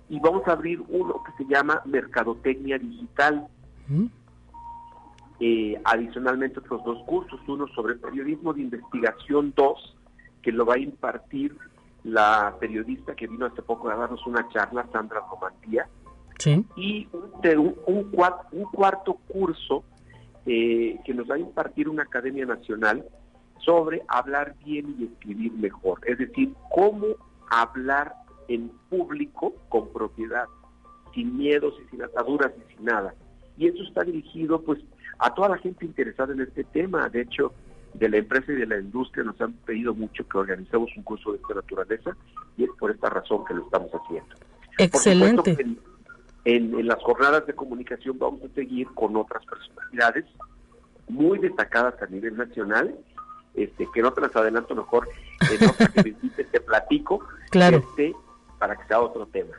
[0.09, 3.47] y vamos a abrir uno que se llama Mercadotecnia Digital.
[3.87, 4.05] ¿Mm?
[5.45, 9.97] Eh, adicionalmente otros dos cursos, uno sobre periodismo de investigación 2,
[10.41, 11.53] que lo va a impartir
[12.05, 15.89] la periodista que vino hace poco a darnos una charla, Sandra Romantía,
[16.77, 19.83] y un, un, cuarto curso
[20.45, 23.03] eh, que nos va a impartir una academia nacional
[23.65, 27.17] sobre hablar bien y escribir mejor, es decir, cómo
[27.49, 28.13] hablar
[28.47, 30.45] en público con propiedad,
[31.13, 33.13] sin miedos y sin ataduras y sin nada.
[33.57, 34.79] Y eso está dirigido pues
[35.23, 37.07] a toda la gente interesada en este tema.
[37.07, 37.53] De hecho,
[37.93, 41.31] de la empresa y de la industria nos han pedido mucho que organicemos un curso
[41.31, 42.15] de esta naturaleza
[42.57, 44.35] y es por esta razón que lo estamos haciendo.
[44.77, 45.57] Excelente.
[46.43, 50.25] en, las jornadas de comunicación vamos a seguir con otras personalidades
[51.07, 52.93] muy destacadas a nivel nacional,
[53.53, 55.07] este, que no te las adelanto mejor,
[55.39, 57.77] en otra que te platico, claro.
[57.77, 58.13] este,
[58.59, 59.53] para que sea otro tema.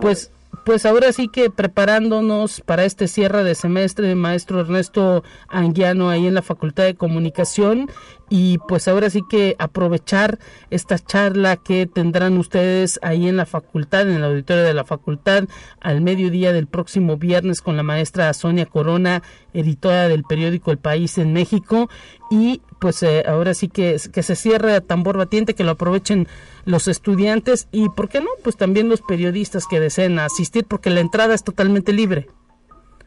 [0.00, 0.30] Pues
[0.64, 6.34] pues ahora sí que preparándonos para este cierre de semestre, maestro Ernesto Anguiano ahí en
[6.34, 7.90] la Facultad de Comunicación
[8.28, 10.38] y pues ahora sí que aprovechar
[10.70, 15.44] esta charla que tendrán ustedes ahí en la facultad, en el auditorio de la facultad,
[15.80, 21.18] al mediodía del próximo viernes con la maestra Sonia Corona, editora del periódico El País
[21.18, 21.88] en México
[22.30, 26.26] y pues eh, ahora sí que, que se cierre a tambor batiente, que lo aprovechen
[26.64, 28.28] los estudiantes y, ¿por qué no?
[28.42, 32.26] Pues también los periodistas que deseen asistir porque la entrada es totalmente libre.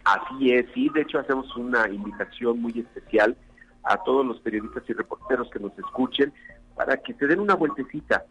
[0.06, 3.36] Así es, sí, de hecho hacemos una invitación muy especial
[3.84, 6.34] a todos los periodistas y reporteros que nos escuchen
[6.76, 8.24] para que se den una vueltecita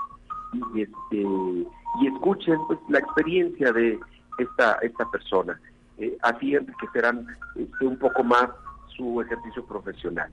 [0.52, 1.16] y, este,
[2.00, 3.98] y escuchen pues, la experiencia de
[4.38, 5.60] esta, esta persona.
[5.98, 8.48] Eh, así enriquecerán este, un poco más
[8.96, 10.30] su ejercicio profesional.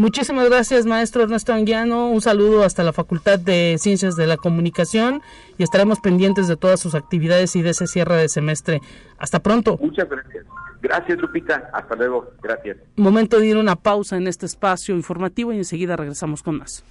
[0.00, 2.08] Muchísimas gracias, maestro Ernesto Anguiano.
[2.08, 5.20] Un saludo hasta la Facultad de Ciencias de la Comunicación
[5.58, 8.80] y estaremos pendientes de todas sus actividades y de ese cierre de semestre.
[9.18, 9.76] Hasta pronto.
[9.78, 10.46] Muchas gracias.
[10.80, 11.68] Gracias, Lupita.
[11.74, 12.30] Hasta luego.
[12.42, 12.78] Gracias.
[12.96, 16.82] Momento de ir a una pausa en este espacio informativo y enseguida regresamos con más.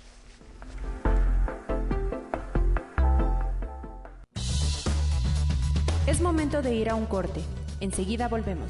[6.05, 7.41] Es momento de ir a un corte.
[7.79, 8.69] Enseguida volvemos.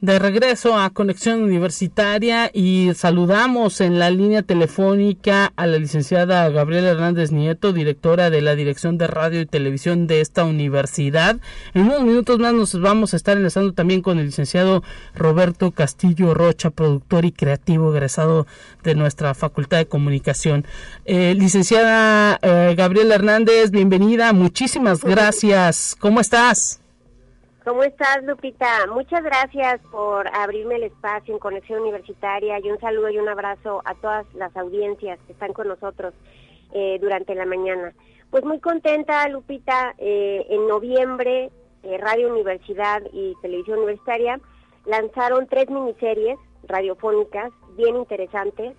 [0.00, 6.90] de regreso a Conexión Universitaria y saludamos en la línea telefónica a la licenciada Gabriela
[6.90, 11.38] Hernández Nieto, directora de la Dirección de Radio y Televisión de esta universidad.
[11.72, 14.82] En unos minutos más nos vamos a estar enlazando también con el licenciado
[15.14, 18.46] Roberto Castillo Rocha, productor y creativo egresado
[18.84, 20.66] de nuestra Facultad de Comunicación.
[21.06, 25.96] Eh, licenciada eh, Gabriela Hernández, bienvenida, muchísimas gracias.
[25.98, 26.80] ¿Cómo estás?
[27.66, 28.86] ¿Cómo estás, Lupita?
[28.92, 33.82] Muchas gracias por abrirme el espacio en Conexión Universitaria y un saludo y un abrazo
[33.84, 36.14] a todas las audiencias que están con nosotros
[36.72, 37.92] eh, durante la mañana.
[38.30, 39.96] Pues muy contenta, Lupita.
[39.98, 41.50] Eh, en noviembre,
[41.82, 44.38] eh, Radio Universidad y Televisión Universitaria
[44.84, 48.76] lanzaron tres miniseries radiofónicas bien interesantes.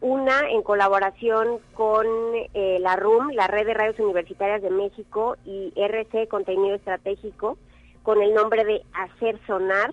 [0.00, 2.04] Una en colaboración con
[2.52, 7.58] la RUM, la Red de Radios Universitarias de México, y RC Contenido Estratégico
[8.04, 9.92] con el nombre de Hacer Sonar,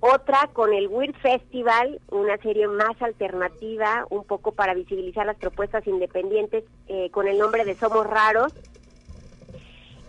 [0.00, 5.84] otra con el Weird Festival, una serie más alternativa, un poco para visibilizar las propuestas
[5.88, 8.54] independientes, eh, con el nombre de Somos Raros,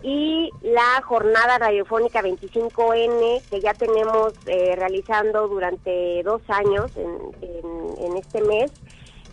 [0.02, 8.40] y la jornada radiofónica 25N, que ya tenemos eh, realizando durante dos años en este
[8.42, 8.72] mes,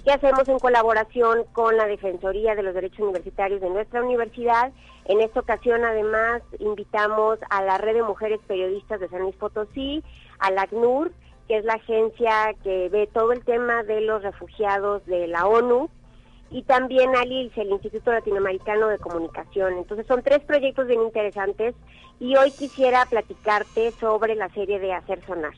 [0.07, 4.71] que hacemos en colaboración con la Defensoría de los Derechos Universitarios de nuestra universidad.
[5.07, 10.03] En esta ocasión, además, invitamos a la Red de Mujeres Periodistas de San Luis Potosí,
[10.39, 11.11] a la ACNUR,
[11.47, 15.89] que es la agencia que ve todo el tema de los refugiados de la ONU,
[16.49, 19.77] y también al ILSE, el Instituto Latinoamericano de Comunicación.
[19.77, 21.73] Entonces son tres proyectos bien interesantes
[22.19, 25.53] y hoy quisiera platicarte sobre la serie de Hacer Sonar.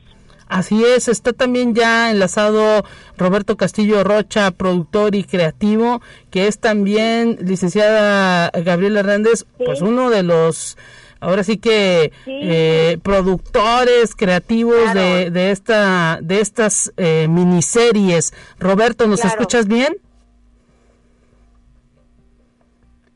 [0.50, 2.84] Así es, está también ya enlazado
[3.16, 10.24] Roberto Castillo Rocha, productor y creativo, que es también licenciada Gabriela Hernández, pues uno de
[10.24, 10.76] los
[11.20, 18.34] ahora sí que eh, productores creativos de, de, esta de estas eh, miniseries.
[18.58, 19.98] Roberto, ¿nos escuchas bien?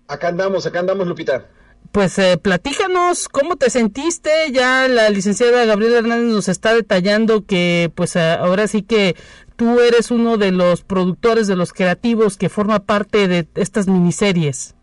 [0.06, 1.48] Acá andamos, acá andamos, Lupita
[1.92, 4.30] pues eh, platícanos cómo te sentiste.
[4.52, 9.16] Ya la licenciada Gabriela Hernández nos está detallando que pues ahora sí que
[9.56, 14.74] tú eres uno de los productores, de los creativos que forma parte de estas miniseries.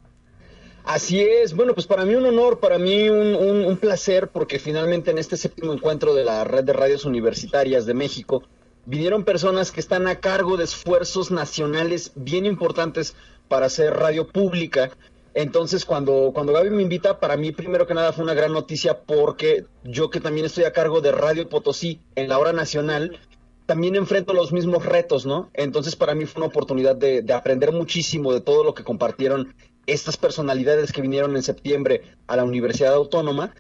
[0.84, 5.12] Así es, bueno, pues para mí un honor, para mí un, un, placer, porque finalmente
[5.12, 8.44] en este séptimo encuentro de la Red de Radios Universitarias de México
[8.86, 13.16] vinieron personas que están a cargo de esfuerzos nacionales bien importantes
[13.48, 14.92] para hacer radio pública
[15.34, 19.00] entonces, cuando, cuando Gaby me invita, para mí primero que nada fue una gran noticia
[19.00, 23.18] porque yo que también estoy a cargo de Radio Potosí en la hora nacional,
[23.66, 25.50] también enfrento los mismos retos, ¿no?
[25.54, 29.56] Entonces, para mí fue una oportunidad de, aprender muchísimo de todo lo que compartieron
[29.88, 33.54] estas personalidades que vinieron en septiembre a la Universidad Autónoma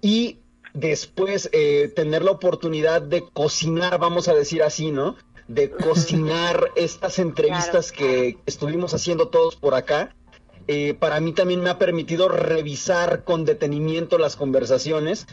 [0.00, 0.38] y
[0.72, 5.16] después eh, tener la oportunidad de cocinar, vamos a decir así, ¿no?
[5.48, 10.14] De cocinar estas entrevistas que estuvimos haciendo todos por acá
[10.68, 15.26] eh, para mí también me ha permitido revisar con detenimiento las conversaciones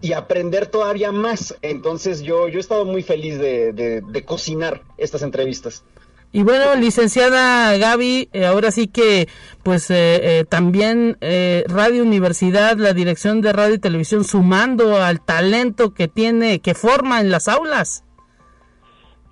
[0.00, 1.54] y aprender todavía más.
[1.60, 5.84] Entonces yo, yo he estado muy feliz de, cocinar estas entrevistas.
[6.32, 9.28] Y bueno, licenciada Gaby, eh, ahora sí que,
[9.62, 16.08] pues eh, también Radio Universidad, la dirección de radio y televisión, sumando al talento que
[16.08, 18.04] tiene, que forma en las aulas.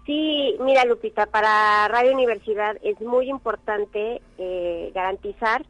[0.09, 5.67] Sí, mira Lupita, para Radio Universidad es muy importante eh, garantizar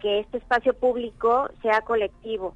[0.00, 2.54] que este espacio público sea colectivo,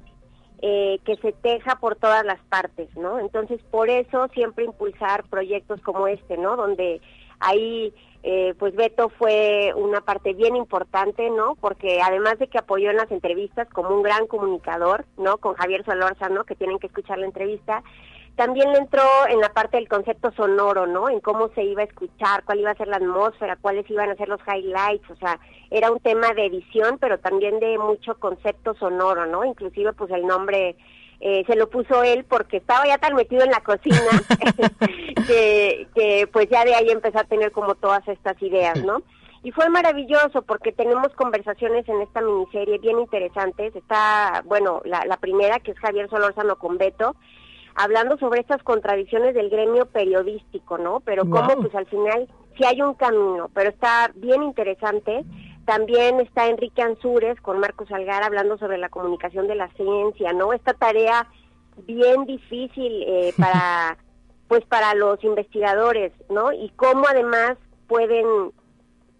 [0.63, 3.19] eh, que se teja por todas las partes, ¿no?
[3.19, 6.55] Entonces, por eso siempre impulsar proyectos como este, ¿no?
[6.55, 7.01] Donde
[7.39, 11.53] ahí, eh, pues Beto fue una parte bien importante, ¿no?
[11.61, 15.37] Porque además de que apoyó en las entrevistas como un gran comunicador, ¿no?
[15.37, 17.83] Con Javier Solórzano, que tienen que escuchar la entrevista,
[18.37, 21.09] también entró en la parte del concepto sonoro, ¿no?
[21.09, 24.15] En cómo se iba a escuchar, cuál iba a ser la atmósfera, cuáles iban a
[24.15, 25.39] ser los highlights, o sea,
[25.71, 29.43] era un tema de edición, pero también de mucho concepto sonoro, ¿no?
[29.43, 30.75] Inclusive pues el nombre
[31.19, 33.97] eh, se lo puso él porque estaba ya tan metido en la cocina
[35.27, 39.01] que, que pues ya de ahí empezó a tener como todas estas ideas, ¿no?
[39.41, 43.75] Y fue maravilloso porque tenemos conversaciones en esta miniserie bien interesantes.
[43.75, 47.15] Está, bueno, la, la primera que es Javier Solórzano con Beto,
[47.77, 50.99] hablando sobre estas contradicciones del gremio periodístico, ¿no?
[51.01, 55.23] Pero cómo pues al final sí hay un camino, pero está bien interesante.
[55.65, 60.53] También está Enrique Ansúrez con Marcos Algar hablando sobre la comunicación de la ciencia, ¿no?
[60.53, 61.27] Esta tarea
[61.85, 63.97] bien difícil eh, para,
[64.47, 66.51] pues para los investigadores, ¿no?
[66.51, 67.57] Y cómo además
[67.87, 68.25] pueden,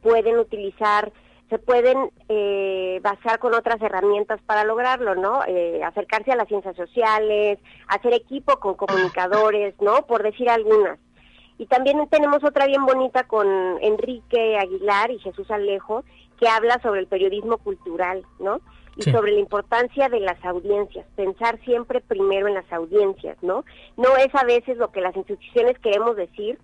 [0.01, 1.11] pueden utilizar
[1.49, 5.41] se pueden eh, basar con otras herramientas para lograrlo, ¿no?
[5.47, 10.05] Eh, acercarse a las ciencias sociales, hacer equipo con comunicadores, ¿no?
[10.05, 10.99] Por decir algunas.
[11.57, 13.47] Y también tenemos otra bien bonita con
[13.81, 16.03] Enrique Aguilar y Jesús Alejo,
[16.39, 18.61] que habla sobre el periodismo cultural, ¿no?
[18.95, 23.63] Y sobre la importancia de las audiencias, pensar siempre primero en las audiencias, ¿no?
[23.95, 26.57] No es a veces lo que las instituciones queremos decir,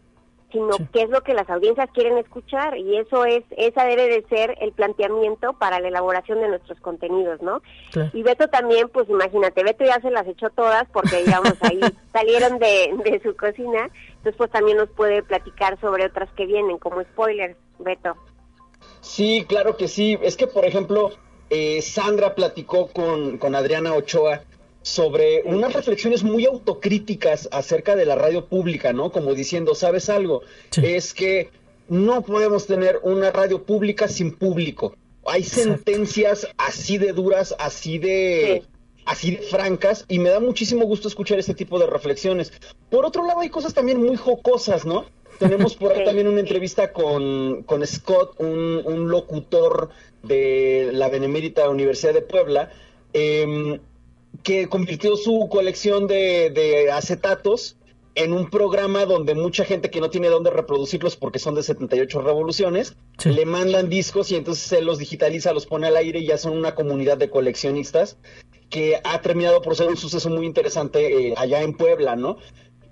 [0.54, 4.26] sino qué es lo que las audiencias quieren escuchar y eso es esa debe de
[4.30, 7.62] ser el planteamiento para la elaboración de nuestros contenidos, ¿no?
[8.14, 11.82] Y Beto también, pues imagínate, Beto ya se las echó todas porque digamos ahí
[12.14, 16.78] salieron de, de su cocina, entonces pues también nos puede platicar sobre otras que vienen
[16.78, 18.16] como spoilers, Beto.
[19.01, 20.18] Sí, claro que sí.
[20.22, 21.12] Es que, por ejemplo,
[21.49, 24.41] eh, Sandra platicó con, con Adriana Ochoa
[24.84, 29.11] sobre unas reflexiones muy autocríticas acerca de la radio pública, ¿no?
[29.11, 30.41] Como diciendo, ¿sabes algo?
[30.81, 31.49] Es que
[31.88, 34.95] no podemos tener una radio pública sin público.
[35.25, 38.63] Hay sentencias así de duras, así de...
[39.05, 42.51] así de francas y me da muchísimo gusto escuchar este tipo de reflexiones.
[42.89, 45.05] Por otro lado, hay cosas también muy jocosas, ¿no?
[45.39, 49.89] Tenemos por ahí también una entrevista con, con Scott, un, un, locutor
[50.23, 52.69] de la Benemérita Universidad de Puebla,
[53.13, 53.79] eh,
[54.44, 57.78] que convirtió su colección de, acetatos
[58.16, 62.22] en un programa donde mucha gente que no tiene dónde reproducirlos porque son de 78
[62.22, 66.38] revoluciones, le mandan discos y entonces él los digitaliza, los pone al aire y ya
[66.38, 68.18] son una comunidad de coleccionistas
[68.70, 72.38] que ha terminado por ser un suceso muy interesante eh, allá en Puebla, ¿no?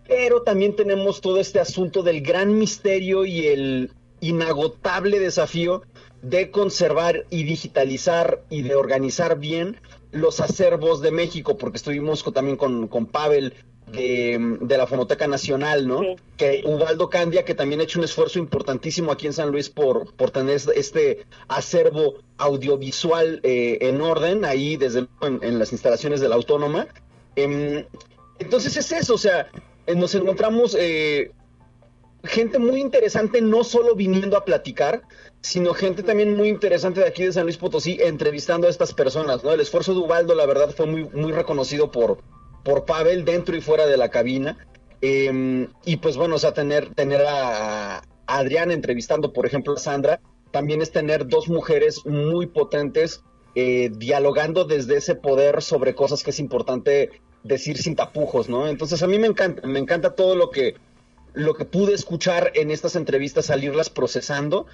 [0.08, 3.92] Pero también tenemos todo este asunto del gran misterio y el
[4.22, 5.84] inagotable desafío
[6.22, 9.78] de conservar y digitalizar y de organizar bien
[10.12, 13.54] los acervos de México, porque estuvimos también con, con Pavel
[13.92, 16.02] de, la Fonoteca Nacional, ¿no?
[16.38, 20.14] Que Ubaldo Candia, que también ha hecho un esfuerzo importantísimo aquí en San Luis por,
[20.16, 26.36] por tener este acervo audiovisual eh, en orden, ahí desde en, las instalaciones de la
[26.36, 26.88] Autónoma.
[27.36, 27.86] Em,
[28.40, 29.48] entonces es eso, o sea,
[29.88, 31.32] eh, nos encontramos eh,
[32.24, 35.02] gente muy interesante, no solo viniendo a platicar,
[35.42, 39.44] sino gente también muy interesante de aquí de San Luis Potosí entrevistando a estas personas,
[39.44, 39.52] ¿no?
[39.52, 42.20] El esfuerzo de Ubaldo, la verdad, fue muy, muy reconocido por,
[42.64, 44.68] por Pavel dentro y fuera de la cabina.
[45.02, 50.22] Em, y pues bueno, o sea, tener, tener a, Adrián entrevistando, por ejemplo, a Sandra,
[50.52, 53.24] también es tener dos mujeres muy potentes
[53.56, 57.10] eh, dialogando desde ese poder sobre cosas que es importante
[57.44, 58.68] decir sin tapujos, ¿no?
[58.68, 60.76] Entonces a mí me encanta, me encanta todo lo que,
[61.34, 64.68] lo que pude escuchar en estas entrevistas, salirlas procesando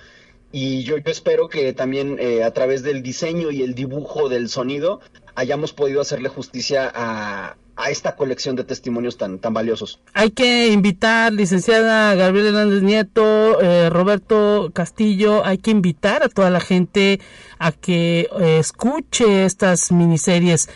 [0.52, 4.50] y yo, yo espero que también eh, a través del diseño y el dibujo del
[4.50, 5.02] sonido
[5.36, 7.56] hayamos podido hacerle justicia a,
[7.91, 10.00] esta colección de testimonios tan, tan valiosos.
[10.14, 16.50] Hay que invitar, licenciada Gabriela Hernández Nieto, eh, Roberto Castillo, hay que invitar a toda
[16.50, 17.20] la gente
[17.60, 20.70] a que eh, escuche estas miniseries.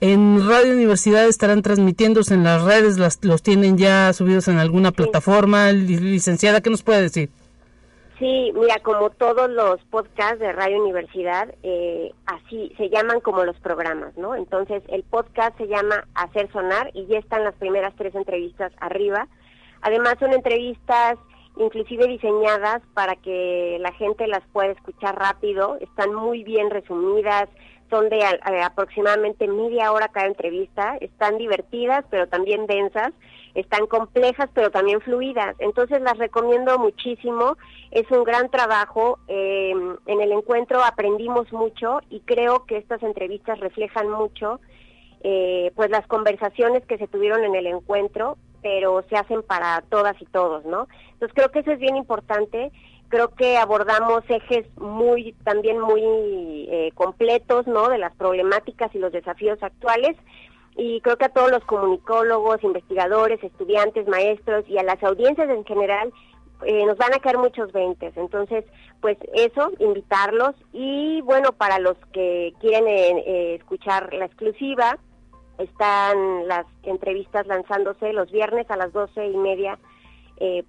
[0.00, 4.92] En Radio Universidad estarán transmitiéndose en las redes, las, los tienen ya subidos en alguna
[4.92, 5.72] plataforma.
[5.72, 7.28] Licenciada, ¿qué nos puede decir?
[8.18, 13.58] Sí, mira, como todos los podcasts de Radio Universidad, eh, así se llaman como los
[13.60, 14.34] programas, ¿no?
[14.34, 19.28] Entonces, el podcast se llama Hacer Sonar y ya están las primeras tres entrevistas arriba.
[19.82, 21.18] Además, son entrevistas
[21.58, 27.48] inclusive diseñadas para que la gente las pueda escuchar rápido, están muy bien resumidas,
[27.90, 28.24] son de
[28.62, 33.12] aproximadamente media hora cada entrevista, están divertidas pero también densas
[33.56, 35.56] están complejas pero también fluidas.
[35.58, 37.56] Entonces las recomiendo muchísimo.
[37.90, 39.18] Es un gran trabajo.
[39.28, 44.60] Em, en el encuentro aprendimos mucho y creo que estas entrevistas reflejan mucho
[45.22, 50.20] eh, pues las conversaciones que se tuvieron en el encuentro, pero se hacen para todas
[50.20, 50.86] y todos, ¿no?
[51.14, 52.70] Entonces creo que eso es bien importante.
[53.08, 56.02] Creo que abordamos ejes muy también muy
[56.70, 57.88] eh, completos, ¿no?
[57.88, 60.16] De las problemáticas y los desafíos actuales
[60.76, 65.64] y creo que a todos los comunicólogos, investigadores, estudiantes, maestros y a las audiencias en
[65.64, 66.12] general
[66.64, 68.14] eh, nos van a caer muchos veintes.
[68.16, 68.64] Entonces,
[69.00, 74.98] pues eso, invitarlos y bueno, para los que quieren eh, eh, escuchar la exclusiva,
[75.58, 79.78] están las entrevistas lanzándose los viernes a las doce y media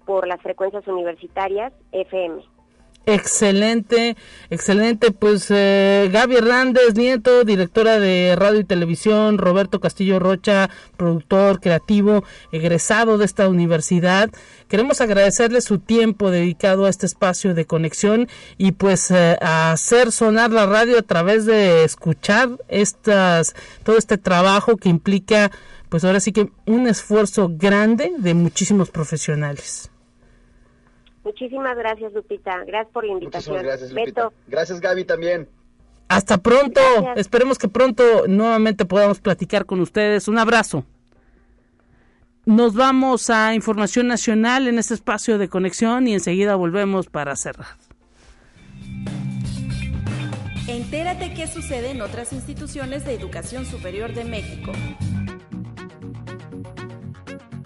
[0.06, 2.42] por las frecuencias universitarias FM.
[3.10, 4.18] Excelente,
[4.50, 5.12] excelente.
[5.12, 12.22] Pues eh, Gaby Hernández Nieto, directora de radio y televisión, Roberto Castillo Rocha, productor creativo,
[12.52, 14.28] egresado de esta universidad.
[14.68, 18.28] Queremos agradecerle su tiempo dedicado a este espacio de conexión
[18.58, 23.54] y pues eh, a hacer sonar la radio a través de escuchar estas,
[23.84, 25.50] todo este trabajo que implica
[25.88, 29.90] pues ahora sí que un esfuerzo grande de muchísimos profesionales.
[31.28, 32.64] Muchísimas gracias, Lupita.
[32.64, 33.62] Gracias por la invitación.
[33.62, 34.30] gracias, Lupita.
[34.46, 35.46] Gracias, Gaby, también.
[36.08, 36.80] Hasta pronto.
[37.16, 40.26] Esperemos que pronto nuevamente podamos platicar con ustedes.
[40.26, 40.86] Un abrazo.
[42.46, 47.76] Nos vamos a información nacional en este espacio de conexión y enseguida volvemos para cerrar.
[50.66, 54.72] Entérate qué sucede en otras instituciones de educación superior de México.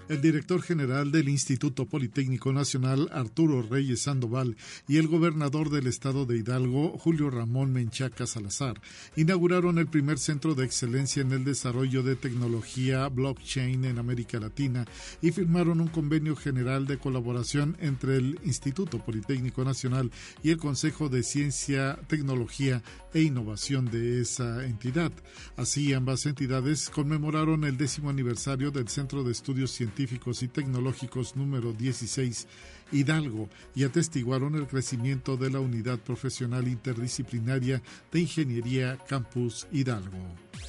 [0.09, 6.25] El director general del Instituto Politécnico Nacional, Arturo Reyes Sandoval, y el gobernador del estado
[6.25, 8.81] de Hidalgo, Julio Ramón Menchaca Salazar,
[9.15, 14.85] inauguraron el primer centro de excelencia en el desarrollo de tecnología blockchain en América Latina
[15.21, 20.11] y firmaron un convenio general de colaboración entre el Instituto Politécnico Nacional
[20.43, 22.83] y el Consejo de Ciencia, Tecnología
[23.13, 25.11] e Innovación de esa entidad.
[25.55, 31.73] Así, ambas entidades conmemoraron el décimo aniversario del Centro de Estudios Científicos y Tecnológicos número
[31.73, 32.47] 16
[32.91, 37.81] Hidalgo y atestiguaron el crecimiento de la unidad profesional interdisciplinaria
[38.11, 40.17] de Ingeniería Campus Hidalgo.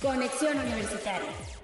[0.01, 1.64] Conexión Universitaria.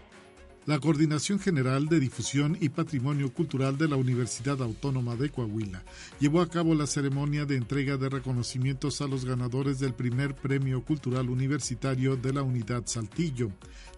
[0.70, 5.82] La Coordinación General de Difusión y Patrimonio Cultural de la Universidad Autónoma de Coahuila
[6.20, 10.84] llevó a cabo la ceremonia de entrega de reconocimientos a los ganadores del primer Premio
[10.84, 13.50] Cultural Universitario de la Unidad Saltillo.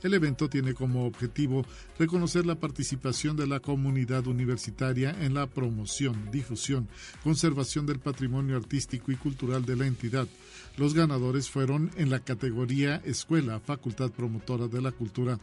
[0.03, 1.67] El evento tiene como objetivo
[1.99, 6.89] reconocer la participación de la comunidad universitaria en la promoción, difusión,
[7.23, 10.27] conservación del patrimonio artístico y cultural de la entidad.
[10.79, 15.39] Los ganadores fueron en la categoría Escuela, Facultad Promotora de la Cultura,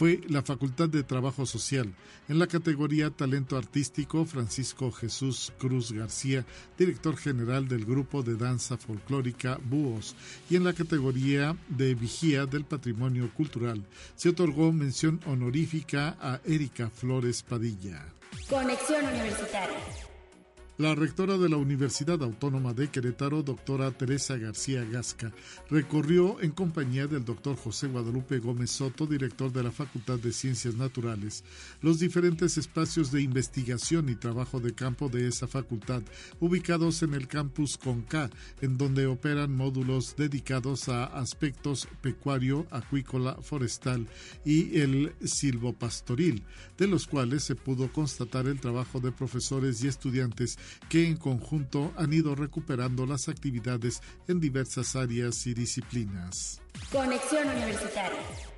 [0.00, 1.92] fue la Facultad de Trabajo Social.
[2.26, 6.46] En la categoría Talento Artístico, Francisco Jesús Cruz García,
[6.78, 10.16] director general del Grupo de Danza Folclórica Búhos.
[10.48, 13.84] Y en la categoría de Vigía del Patrimonio Cultural,
[14.16, 18.02] se otorgó mención honorífica a Erika Flores Padilla.
[18.48, 20.09] Conexión Universitaria.
[20.80, 25.30] La rectora de la Universidad Autónoma de Querétaro, doctora Teresa García Gasca,
[25.68, 30.76] recorrió en compañía del doctor José Guadalupe Gómez Soto, director de la Facultad de Ciencias
[30.76, 31.44] Naturales,
[31.82, 36.00] los diferentes espacios de investigación y trabajo de campo de esa facultad,
[36.40, 38.30] ubicados en el campus Conca,
[38.62, 44.08] en donde operan módulos dedicados a aspectos pecuario, acuícola, forestal
[44.46, 46.42] y el silvopastoril,
[46.78, 50.56] de los cuales se pudo constatar el trabajo de profesores y estudiantes
[50.88, 56.60] que en conjunto han ido recuperando las actividades en diversas áreas y disciplinas.
[56.90, 58.49] Conexión Universitaria.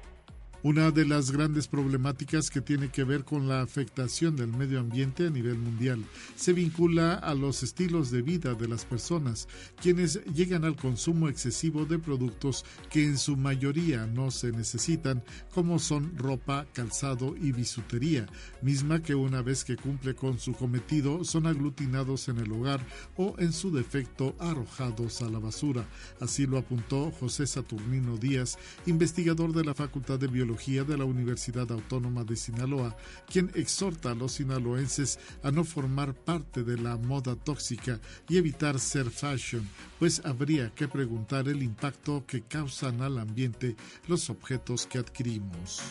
[0.64, 5.26] Una de las grandes problemáticas que tiene que ver con la afectación del medio ambiente
[5.26, 6.04] a nivel mundial
[6.36, 9.48] se vincula a los estilos de vida de las personas,
[9.80, 15.80] quienes llegan al consumo excesivo de productos que en su mayoría no se necesitan, como
[15.80, 18.28] son ropa, calzado y bisutería,
[18.62, 22.86] misma que una vez que cumple con su cometido son aglutinados en el hogar
[23.16, 25.84] o en su defecto arrojados a la basura.
[26.20, 31.70] Así lo apuntó José Saturnino Díaz, investigador de la Facultad de Biología de la Universidad
[31.72, 32.94] Autónoma de Sinaloa,
[33.26, 37.98] quien exhorta a los sinaloenses a no formar parte de la moda tóxica
[38.28, 39.66] y evitar ser fashion,
[39.98, 43.76] pues habría que preguntar el impacto que causan al ambiente
[44.08, 45.82] los objetos que adquirimos.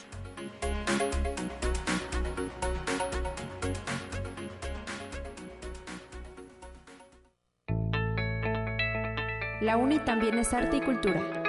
[9.62, 11.40] La UNI también es arte y cultura.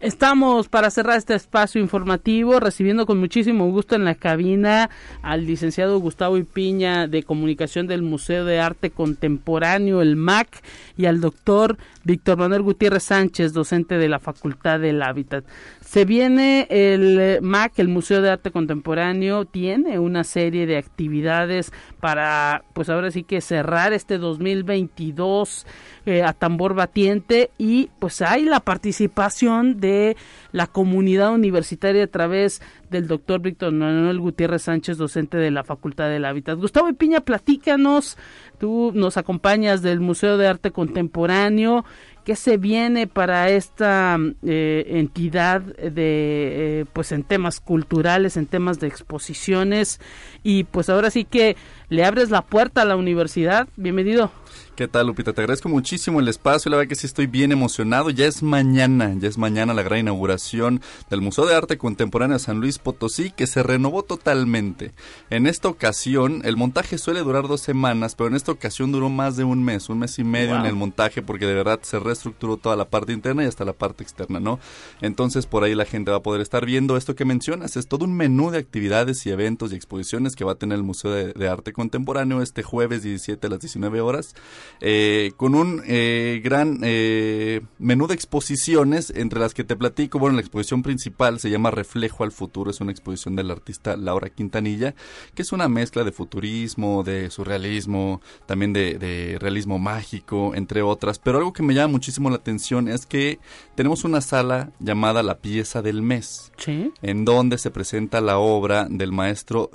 [0.00, 4.90] Estamos para cerrar este espacio informativo recibiendo con muchísimo gusto en la cabina
[5.22, 10.62] al licenciado Gustavo Ipiña de Comunicación del Museo de Arte Contemporáneo, el MAC,
[10.98, 15.44] y al doctor Víctor Manuel Gutiérrez Sánchez, docente de la Facultad del Hábitat.
[15.80, 22.62] Se viene el MAC, el Museo de Arte Contemporáneo, tiene una serie de actividades para,
[22.74, 25.66] pues ahora sí que cerrar este 2022
[26.06, 30.16] eh, a tambor batiente y pues hay la participación de
[30.52, 36.08] la comunidad universitaria a través del doctor Víctor Manuel Gutiérrez Sánchez, docente de la Facultad
[36.08, 36.58] del Hábitat.
[36.58, 38.16] Gustavo Piña, platícanos,
[38.58, 41.84] tú nos acompañas del Museo de Arte Contemporáneo
[42.26, 48.80] qué se viene para esta eh, entidad de, eh, pues en temas culturales, en temas
[48.80, 50.00] de exposiciones
[50.42, 51.56] y pues ahora sí que
[51.88, 53.68] le abres la puerta a la universidad.
[53.76, 54.32] Bienvenido.
[54.76, 55.32] ¿Qué tal, Lupita?
[55.32, 56.70] Te agradezco muchísimo el espacio.
[56.70, 58.10] La verdad que sí estoy bien emocionado.
[58.10, 62.44] Ya es mañana, ya es mañana la gran inauguración del Museo de Arte Contemporáneo de
[62.44, 64.92] San Luis Potosí, que se renovó totalmente.
[65.30, 69.38] En esta ocasión, el montaje suele durar dos semanas, pero en esta ocasión duró más
[69.38, 72.58] de un mes, un mes y medio en el montaje, porque de verdad se reestructuró
[72.58, 74.60] toda la parte interna y hasta la parte externa, ¿no?
[75.00, 77.78] Entonces, por ahí la gente va a poder estar viendo esto que mencionas.
[77.78, 80.84] Es todo un menú de actividades y eventos y exposiciones que va a tener el
[80.84, 84.34] Museo de, de Arte Contemporáneo este jueves 17 a las 19 horas
[84.80, 90.36] eh, con un eh, gran eh, menú de exposiciones, entre las que te platico, bueno,
[90.36, 94.94] la exposición principal se llama Reflejo al Futuro, es una exposición del artista Laura Quintanilla,
[95.34, 101.38] que es una mezcla de futurismo, de surrealismo, también de, realismo mágico, entre otras, pero
[101.38, 103.38] algo que me llama muchísimo la atención es que
[103.74, 109.12] tenemos una sala llamada La Pieza del Mes, en donde se presenta la obra del
[109.12, 109.70] maestro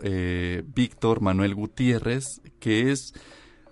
[0.76, 3.14] Víctor Manuel Gutiérrez, que es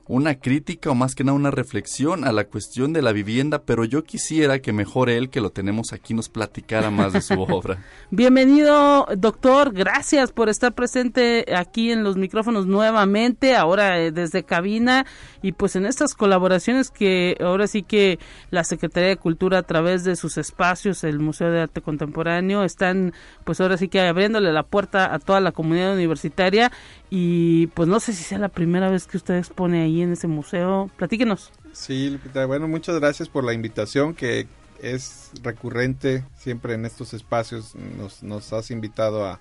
[0.10, 3.86] una crítica o más que nada una reflexión a la cuestión de la vivienda, pero
[3.86, 7.78] yo quisiera que mejor él, que lo tenemos aquí, nos platicara más de su obra.
[8.10, 9.72] Bienvenido, doctor.
[9.72, 15.06] Gracias por estar presente aquí en los micrófonos nuevamente, ahora eh, desde cabina
[15.44, 18.18] y pues en estas colaboraciones que ahora sí que
[18.50, 23.14] la Secretaría de Cultura a través de sus espacios, el Museo de Arte Contemporáneo, están
[23.44, 26.72] pues ahora sí que abriéndole la puerta a toda la comunidad universitaria
[27.12, 30.28] y pues no sé si sea la primera vez que usted expone ahí en ese
[30.28, 30.90] museo.
[30.98, 31.52] Platíquenos.
[31.74, 34.48] Sí, Lupita, bueno, muchas gracias por la invitación que
[34.82, 39.40] es recurrente siempre en estos espacios, nos, nos has invitado a,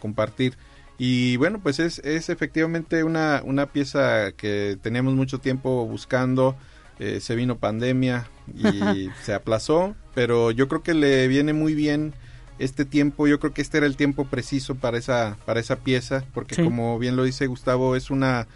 [0.00, 0.56] compartir.
[0.96, 6.56] Y bueno, pues es, es efectivamente una, una pieza que teníamos mucho tiempo buscando,
[6.98, 12.14] eh, se vino pandemia y se aplazó, pero yo creo que le viene muy bien
[12.58, 16.24] este tiempo, yo creo que este era el tiempo preciso para esa, para esa pieza,
[16.32, 18.46] porque como bien lo dice Gustavo, es una,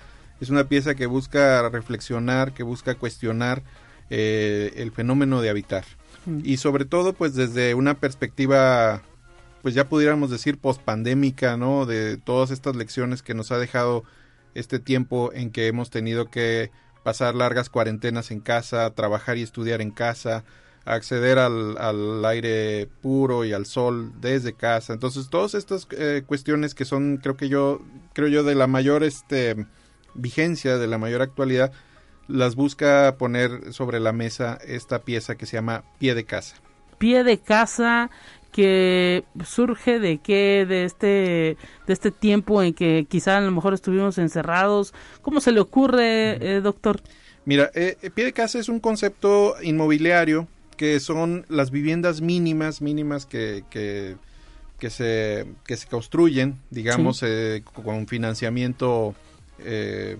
[0.41, 3.63] es una pieza que busca reflexionar, que busca cuestionar
[4.11, 5.85] eh, el fenómeno de habitar.
[6.27, 6.41] Mm.
[6.45, 9.03] Y sobre todo, pues desde una perspectiva,
[9.63, 11.87] pues ya pudiéramos decir pospandémica, ¿no?
[11.87, 14.05] De todas estas lecciones que nos ha dejado
[14.55, 16.71] este tiempo en que hemos tenido que
[17.03, 20.45] pasar largas cuarentenas en casa, trabajar y estudiar en casa,
[20.85, 24.93] acceder al, al, aire puro y al sol desde casa.
[24.93, 27.81] Entonces, todas estas eh, cuestiones que son, creo que yo,
[28.13, 29.67] creo yo, de la mayor este,
[30.17, 31.73] vigencia, de la mayor actualidad,
[32.29, 36.57] las busca poner sobre la mesa esta pieza que se llama Pie de Casa.
[36.99, 38.11] Pie de Casa
[38.53, 43.75] que surge de qué de este de este tiempo en que quizá a lo mejor
[43.75, 44.95] estuvimos encerrados.
[45.21, 47.03] Cómo se le ocurre eh, doctor
[47.45, 53.27] mira eh, pie de casa es un concepto inmobiliario que son las viviendas mínimas, mínimas
[53.27, 54.17] que, que,
[54.79, 59.15] que se, que se construyen, digamos, eh, con financiamiento
[59.59, 60.19] eh,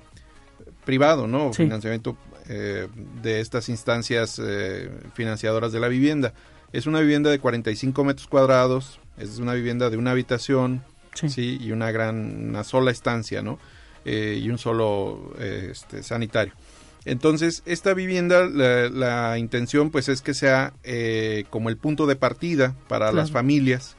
[0.85, 1.53] privado, ¿no?
[1.53, 2.17] Financiamiento
[2.49, 2.89] eh,
[3.23, 4.41] de estas instancias
[5.15, 6.33] financiadoras de la vivienda.
[6.73, 10.83] Es una vivienda de 45 metros cuadrados, es una vivienda de una habitación,
[11.15, 13.59] sí, y una gran, una sola estancia, ¿no?
[14.05, 16.53] y un solo este, sanitario.
[17.07, 22.75] Entonces, esta vivienda, la, intención pues es que sea eh, como el punto de partida
[22.89, 23.97] para las familias,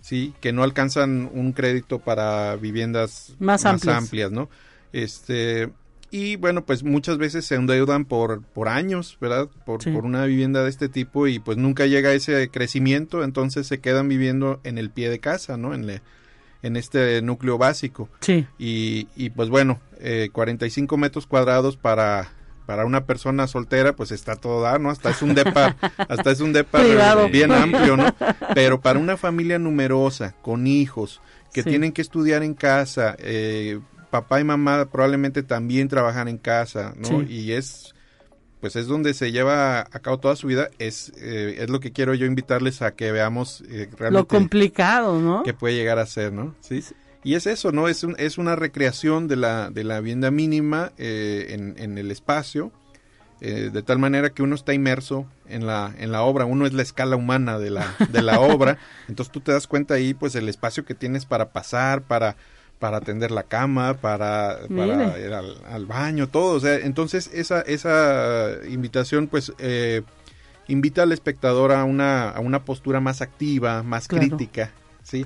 [0.00, 0.32] ¿sí?
[0.40, 4.32] Que no alcanzan un crédito para viviendas más, amplias.
[4.32, 4.48] ¿no?
[4.92, 5.70] Este,
[6.10, 9.48] y bueno, pues muchas veces se endeudan por, por años, ¿verdad?
[9.64, 13.80] Por, por una vivienda de este tipo y pues nunca llega ese crecimiento, entonces se
[13.80, 15.74] quedan viviendo en el pie de casa, ¿no?
[15.74, 16.00] En,
[16.62, 18.08] en este núcleo básico.
[18.20, 18.46] Sí.
[18.58, 22.30] Y, y pues bueno, eh, 45 metros cuadrados para
[22.66, 24.90] para una persona soltera pues está todo dar, ¿no?
[24.90, 25.76] Hasta es un depa,
[26.08, 26.82] hasta es un depa
[27.30, 28.14] bien amplio, ¿no?
[28.54, 31.22] Pero para una familia numerosa, con hijos,
[31.52, 33.78] que tienen que estudiar en casa, eh,
[34.20, 37.22] papá y mamá probablemente también trabajan en casa, ¿no?
[37.22, 37.94] Y es
[38.60, 41.92] pues es donde se lleva a cabo toda su vida, es, eh, es lo que
[41.92, 45.42] quiero yo invitarles a que veamos eh, realmente lo complicado, ¿no?
[45.42, 46.54] Que puede llegar a ser, ¿no?
[46.60, 46.82] Sí.
[47.22, 47.88] Y es eso, ¿no?
[47.88, 52.10] Es, un, es una recreación de la, de la vivienda mínima eh, en, en, el
[52.10, 52.72] espacio,
[53.40, 56.72] eh, de tal manera que uno está inmerso en la, en la obra, uno es
[56.72, 60.34] la escala humana de la, de la obra, entonces tú te das cuenta ahí, pues,
[60.36, 62.36] el espacio que tienes para pasar, para
[62.78, 66.56] para atender la cama, para, para ir al, baño, todo.
[66.56, 70.02] O sea, entonces esa, esa invitación, pues, eh,
[70.68, 74.72] invita al espectador a una, a una postura más activa, más crítica,
[75.02, 75.24] ¿sí?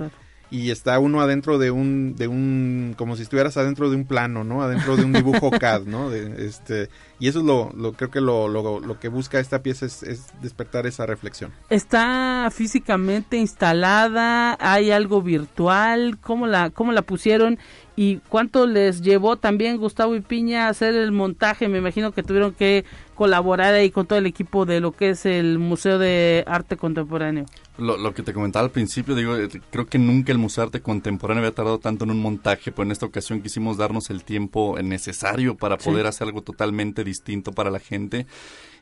[0.51, 4.43] Y está uno adentro de un de un como si estuvieras adentro de un plano
[4.43, 6.89] no adentro de un dibujo CAD no de, este
[7.21, 10.03] y eso es lo, lo creo que lo, lo, lo, que busca esta pieza es,
[10.03, 11.53] es, despertar esa reflexión.
[11.69, 17.59] Está físicamente instalada hay algo virtual cómo la cómo la pusieron
[17.95, 22.23] y cuánto les llevó también Gustavo y Piña a hacer el montaje me imagino que
[22.23, 22.87] tuvieron que
[23.21, 27.45] colaborar ahí con todo el equipo de lo que es el Museo de Arte Contemporáneo
[27.81, 30.67] lo, lo, que te comentaba al principio, digo, eh, creo que nunca el Museo de
[30.67, 34.23] Arte Contemporáneo había tardado tanto en un montaje, pero en esta ocasión quisimos darnos el
[34.23, 36.09] tiempo necesario para poder sí.
[36.09, 38.27] hacer algo totalmente distinto para la gente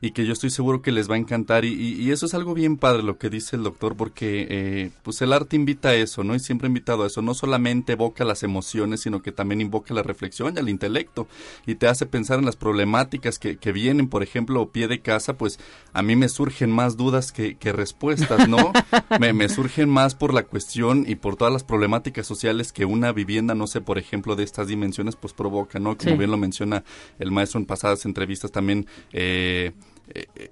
[0.01, 2.35] y que yo estoy seguro que les va a encantar y, y, y eso es
[2.35, 5.95] algo bien padre lo que dice el doctor porque eh, pues el arte invita a
[5.95, 6.35] eso, ¿no?
[6.35, 9.95] Y siempre ha invitado a eso, no solamente evoca las emociones, sino que también invoca
[9.95, 11.27] la reflexión y el intelecto
[11.67, 14.28] y te hace pensar en las problemáticas que, que vienen, por ejemplo,
[14.73, 15.59] pie de casa, pues
[15.93, 18.73] a mí me surgen más dudas que, que respuestas, ¿no?
[19.21, 23.13] me, me, surgen más por la cuestión y por todas las problemáticas sociales que una
[23.13, 25.97] vivienda, no sé, por ejemplo, de estas dimensiones, pues provoca, ¿no?
[25.97, 26.17] Como sí.
[26.17, 26.85] bien lo menciona
[27.19, 29.73] el maestro en pasadas entrevistas también, eh,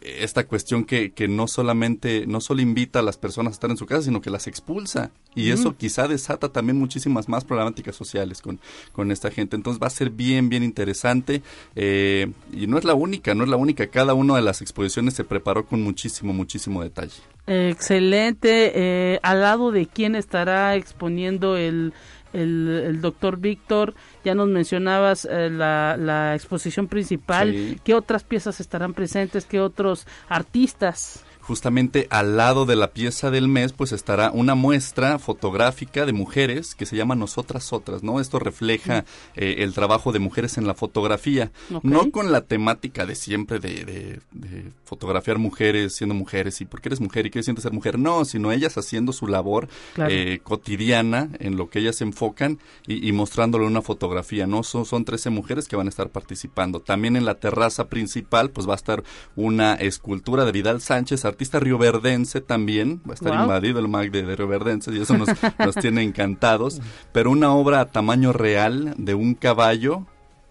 [0.03, 3.77] esta cuestión que, que, no solamente, no solo invita a las personas a estar en
[3.77, 5.11] su casa, sino que las expulsa.
[5.35, 5.53] Y mm.
[5.53, 8.61] eso quizá desata también muchísimas más problemáticas sociales con,
[8.93, 9.57] con esta gente.
[9.57, 11.43] Entonces va a ser bien, bien interesante.
[11.75, 13.87] Eh, y no es la única, no es la única.
[13.89, 17.15] Cada una de las exposiciones se preparó con muchísimo, muchísimo detalle.
[17.47, 18.73] Excelente.
[18.75, 21.93] Eh, al lado de quién estará exponiendo el,
[22.37, 27.81] el, el doctor Víctor, ya nos mencionabas eh, la, la, exposición principal, sí.
[27.83, 29.45] ¿qué otras piezas estarán presentes?
[29.45, 31.25] ¿Qué otros artistas?
[31.47, 36.75] Justamente al lado de la pieza del mes pues estará una muestra fotográfica de mujeres
[36.75, 38.21] que se llama Nosotras Otras, ¿no?
[38.21, 39.05] Esto refleja
[39.37, 41.89] eh, el trabajo de mujeres en la fotografía, okay.
[41.89, 46.89] no con la temática de siempre de, de, de, fotografiar mujeres siendo mujeres y porque
[46.89, 50.11] eres mujer y qué sientes ser mujer, no, sino ellas haciendo su labor claro.
[50.13, 54.65] eh, cotidiana en lo que ellas se enfocan y, y mostrándole una fotografía, ¿no?
[54.65, 56.81] Son, son 13 mujeres que van a estar participando.
[56.81, 59.05] También en la terraza principal pues va a estar
[59.37, 63.43] una escultura de Vidal Sánchez, artista rioverdense también, va a estar wow.
[63.43, 65.29] invadido el MAC de, de rioverdenses y eso nos,
[65.59, 66.81] nos tiene encantados,
[67.13, 70.07] pero una obra a tamaño real de un caballo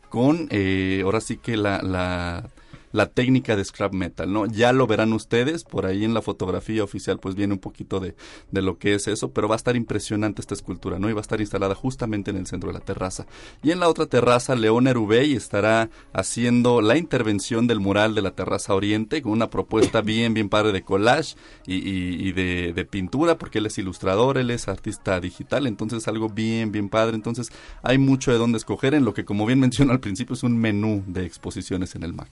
[0.09, 2.49] con, eh, ahora sí que la, la
[2.95, 4.45] la técnica de scrap metal, ¿no?
[4.45, 8.15] Ya lo verán ustedes, por ahí en la fotografía oficial pues viene un poquito de,
[8.51, 11.09] de, lo que es eso, pero va a estar impresionante esta escultura, ¿no?
[11.09, 13.25] Y va a estar instalada justamente en el centro de la terraza.
[13.61, 18.31] Y en la otra terraza, León Erubey estará haciendo la intervención del mural de la
[18.31, 21.35] terraza oriente con una propuesta bien, bien padre de collage
[21.67, 26.07] y, y, y de, de, pintura, porque él es ilustrador, él es artista digital, entonces
[26.07, 27.15] algo bien, bien padre.
[27.15, 27.51] Entonces
[27.83, 30.57] hay mucho de dónde escoger en lo que, como bien mencionó al principio, es un
[30.57, 32.29] menú de exposiciones en el MAC.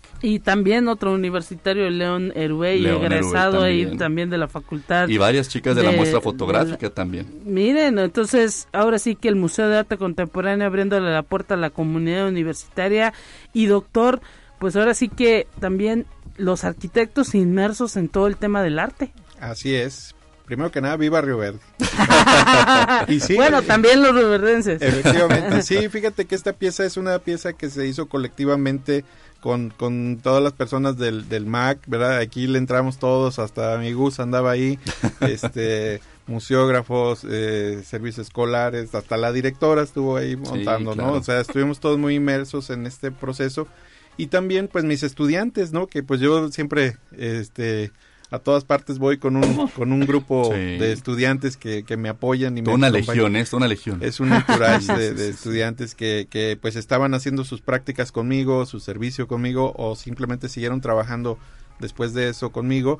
[0.87, 3.97] Otro universitario, León Heruey, León egresado ahí también.
[3.97, 5.07] también de la facultad.
[5.07, 7.27] Y varias chicas de, de la muestra fotográfica también.
[7.45, 11.69] Miren, entonces ahora sí que el Museo de Arte Contemporáneo abriéndole la puerta a la
[11.69, 13.13] comunidad universitaria
[13.53, 14.21] y doctor,
[14.59, 16.05] pues ahora sí que también
[16.37, 19.11] los arquitectos inmersos en todo el tema del arte.
[19.39, 21.59] Así es, primero que nada, viva Río Verde.
[23.07, 24.81] y sí, bueno, también los rioverdenses.
[24.81, 29.03] Efectivamente, sí, fíjate que esta pieza es una pieza que se hizo colectivamente
[29.43, 32.19] con, con todas las personas del, del MAC, ¿verdad?
[32.19, 34.79] Aquí le entramos todos, hasta mi Gus andaba ahí,
[35.19, 41.11] este, museógrafos, eh, servicios escolares, hasta la directora estuvo ahí montando, sí, claro.
[41.11, 41.17] ¿no?
[41.19, 43.67] O sea, estuvimos todos muy inmersos en este proceso
[44.15, 45.87] y también pues mis estudiantes, ¿no?
[45.87, 47.91] Que pues yo siempre, este,
[48.33, 50.59] a todas partes voy con un con un grupo sí.
[50.59, 53.99] de estudiantes que, que, me apoyan y me una legión es una legión.
[54.01, 58.79] Es un entourage de, de, estudiantes que, que pues estaban haciendo sus prácticas conmigo su
[58.79, 61.37] servicio conmigo o simplemente siguieron trabajando
[61.79, 62.97] después de eso conmigo.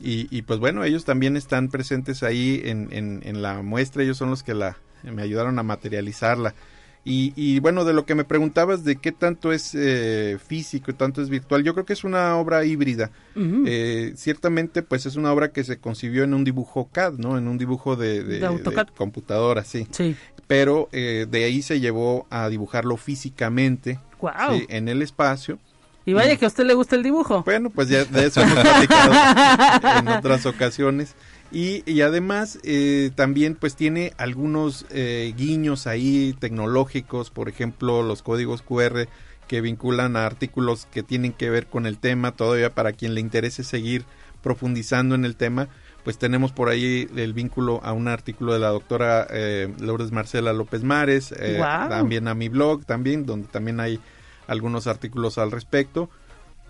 [0.00, 4.02] Y, y pues bueno ellos también están presentes ahí en, en, en la muestra.
[4.02, 6.54] Ellos son los que la me ayudaron a materializarla
[7.02, 10.94] y, y, bueno, de lo que me preguntabas de qué tanto es eh, físico y
[10.94, 13.10] tanto es virtual, yo creo que es una obra híbrida.
[13.34, 13.64] Uh -huh.
[13.66, 17.38] eh, ciertamente, pues es una obra que se concibió en un dibujo CAD, ¿no?
[17.38, 19.86] En un dibujo de, de, de, de computadora, sí.
[19.90, 20.14] sí.
[20.46, 24.32] Pero eh, de ahí se llevó a dibujarlo físicamente wow.
[24.58, 24.66] ¿sí?
[24.68, 25.58] en el espacio.
[26.04, 27.42] Y vaya que a usted le gusta el dibujo.
[27.44, 29.12] Bueno, pues ya de eso hemos platicado
[29.98, 31.14] en otras ocasiones.
[31.52, 38.22] Y, y además eh, también pues tiene algunos eh, guiños ahí tecnológicos, por ejemplo los
[38.22, 39.08] códigos QR
[39.48, 43.20] que vinculan a artículos que tienen que ver con el tema, todavía para quien le
[43.20, 44.04] interese seguir
[44.42, 45.68] profundizando en el tema,
[46.04, 50.52] pues tenemos por ahí el vínculo a un artículo de la doctora eh, Lourdes Marcela
[50.52, 51.38] López Mares, wow.
[51.40, 54.00] Eh, también a mi blog también, donde también hay
[54.46, 56.10] algunos artículos al respecto.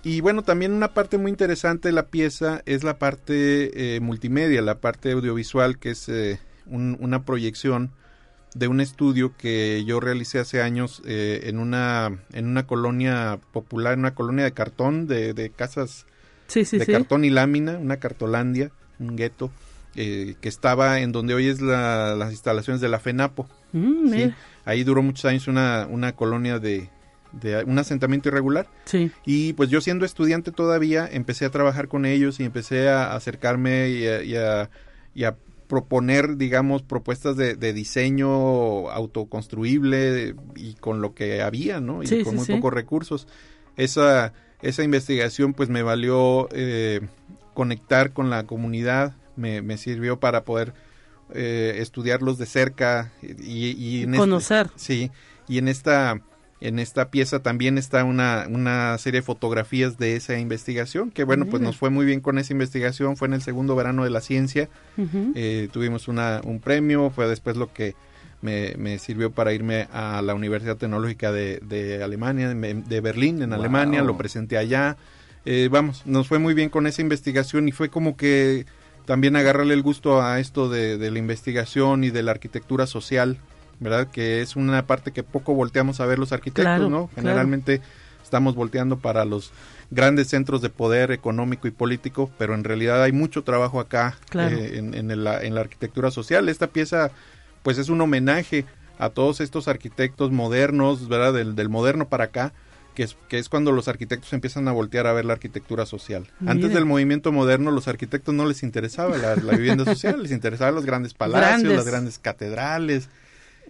[0.02, 4.62] Y bueno, también una parte muy interesante de la pieza es la parte eh, multimedia,
[4.62, 7.90] la parte audiovisual, que es eh, una proyección
[8.54, 13.92] de un estudio que yo realicé hace años eh, en una en una colonia popular,
[13.94, 16.06] en una colonia de cartón, de, de casas
[16.54, 19.50] de cartón y lámina, una cartolandia, un gueto,
[19.94, 23.48] eh, que estaba en donde hoy es las instalaciones de la FENAPO.
[23.72, 24.30] Mm,
[24.64, 26.90] Ahí duró muchos años una, una colonia de,
[27.32, 28.68] de un asentamiento irregular.
[28.84, 29.10] Sí.
[29.24, 33.90] Y pues yo siendo estudiante todavía empecé a trabajar con ellos y empecé a acercarme
[33.90, 34.06] y
[34.36, 34.68] a,
[35.14, 35.36] y a,
[35.68, 42.02] proponer, digamos, propuestas de, diseño autoconstruible y con lo que había, ¿no?
[42.02, 43.28] Y con muy pocos recursos.
[43.76, 47.02] Esa, esa investigación pues me valió eh,
[47.54, 50.74] conectar con la comunidad, me, me sirvió para poder
[51.32, 54.70] eh, estudiarlos de cerca y, y este conocer.
[54.74, 55.12] sí,
[55.46, 56.20] y en esta
[56.60, 61.46] en esta pieza también está una, una serie de fotografías de esa investigación, que bueno,
[61.46, 64.20] pues nos fue muy bien con esa investigación, fue en el segundo verano de la
[64.20, 64.68] ciencia,
[65.34, 67.94] eh, tuvimos una, un premio, fue después lo que
[68.42, 73.54] me, me, sirvió para irme a la Universidad Tecnológica de, de Alemania, de Berlín, en
[73.54, 74.98] Alemania, lo presenté allá,
[75.46, 78.66] eh, vamos, nos fue muy bien con esa investigación y fue como que
[79.06, 83.38] también agarrarle el gusto a esto de, de la investigación y de la arquitectura social,
[83.80, 84.08] ¿verdad?
[84.08, 87.10] Que es una parte que poco volteamos a ver los arquitectos, ¿no?
[87.14, 87.80] Generalmente
[88.22, 89.52] estamos volteando para los
[89.90, 94.74] grandes centros de poder económico y político, pero en realidad hay mucho trabajo acá eh,
[94.76, 96.48] en, la, arquitectura social.
[96.48, 97.10] Esta pieza,
[97.62, 98.66] pues es un homenaje
[98.98, 101.32] a todos estos arquitectos modernos, ¿verdad?
[101.32, 102.52] Del, moderno para acá,
[102.94, 106.28] que es, que es cuando los arquitectos empiezan a voltear a ver la arquitectura social.
[106.46, 110.86] Antes del movimiento moderno, los arquitectos no les interesaba la, vivienda social, les interesaban los
[110.86, 113.08] grandes palacios, las grandes catedrales,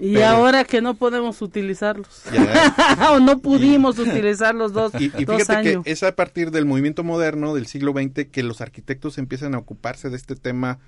[0.01, 2.23] y ahora que no podemos utilizarlos.
[3.11, 4.93] o no pudimos utilizar los dos.
[4.99, 8.61] Y, y fíjate que es a partir del movimiento moderno del siglo XX que los
[8.61, 10.79] arquitectos empiezan a ocuparse de este tema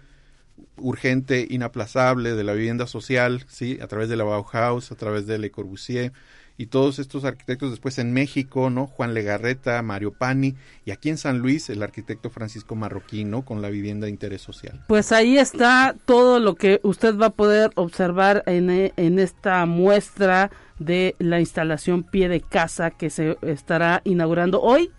[0.76, 5.38] urgente, inaplazable de la vivienda social, sí, a través de la Bauhaus, a través de
[5.38, 6.12] Le Corbusier,
[6.57, 8.86] y todos estos arquitectos después en México, ¿no?
[8.86, 13.70] Juan Legarreta, Mario Pani y aquí en San Luis el arquitecto Francisco Marroquino con la
[13.70, 14.84] vivienda de interés social.
[14.88, 20.50] Pues ahí está todo lo que usted va a poder observar en, en esta muestra
[20.78, 24.90] de la instalación pie de casa que se estará inaugurando hoy.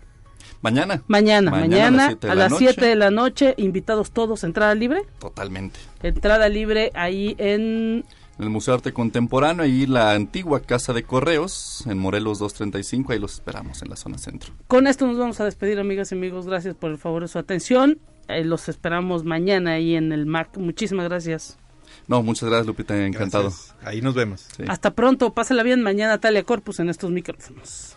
[0.60, 1.02] Mañana.
[1.08, 5.02] Mañana, mañana, a las 7 de, la noche, invitados todos, entrada libre.
[5.18, 5.78] Totalmente.
[6.02, 8.04] Entrada libre ahí en
[8.38, 13.12] en el Museo de Arte Contemporáneo, y la antigua Casa de Correos, en Morelos 235,
[13.12, 14.52] ahí los esperamos en la zona centro.
[14.66, 17.38] Con esto nos vamos a despedir, amigas y amigos, gracias por el favor de su
[17.38, 21.58] atención, eh, los esperamos mañana ahí en el MAC, muchísimas gracias.
[22.06, 23.52] No, muchas gracias Lupita, encantado.
[23.82, 24.46] Ahí nos vemos.
[24.68, 27.96] Hasta pronto, pásela bien mañana Talia Corpus en estos micrófonos.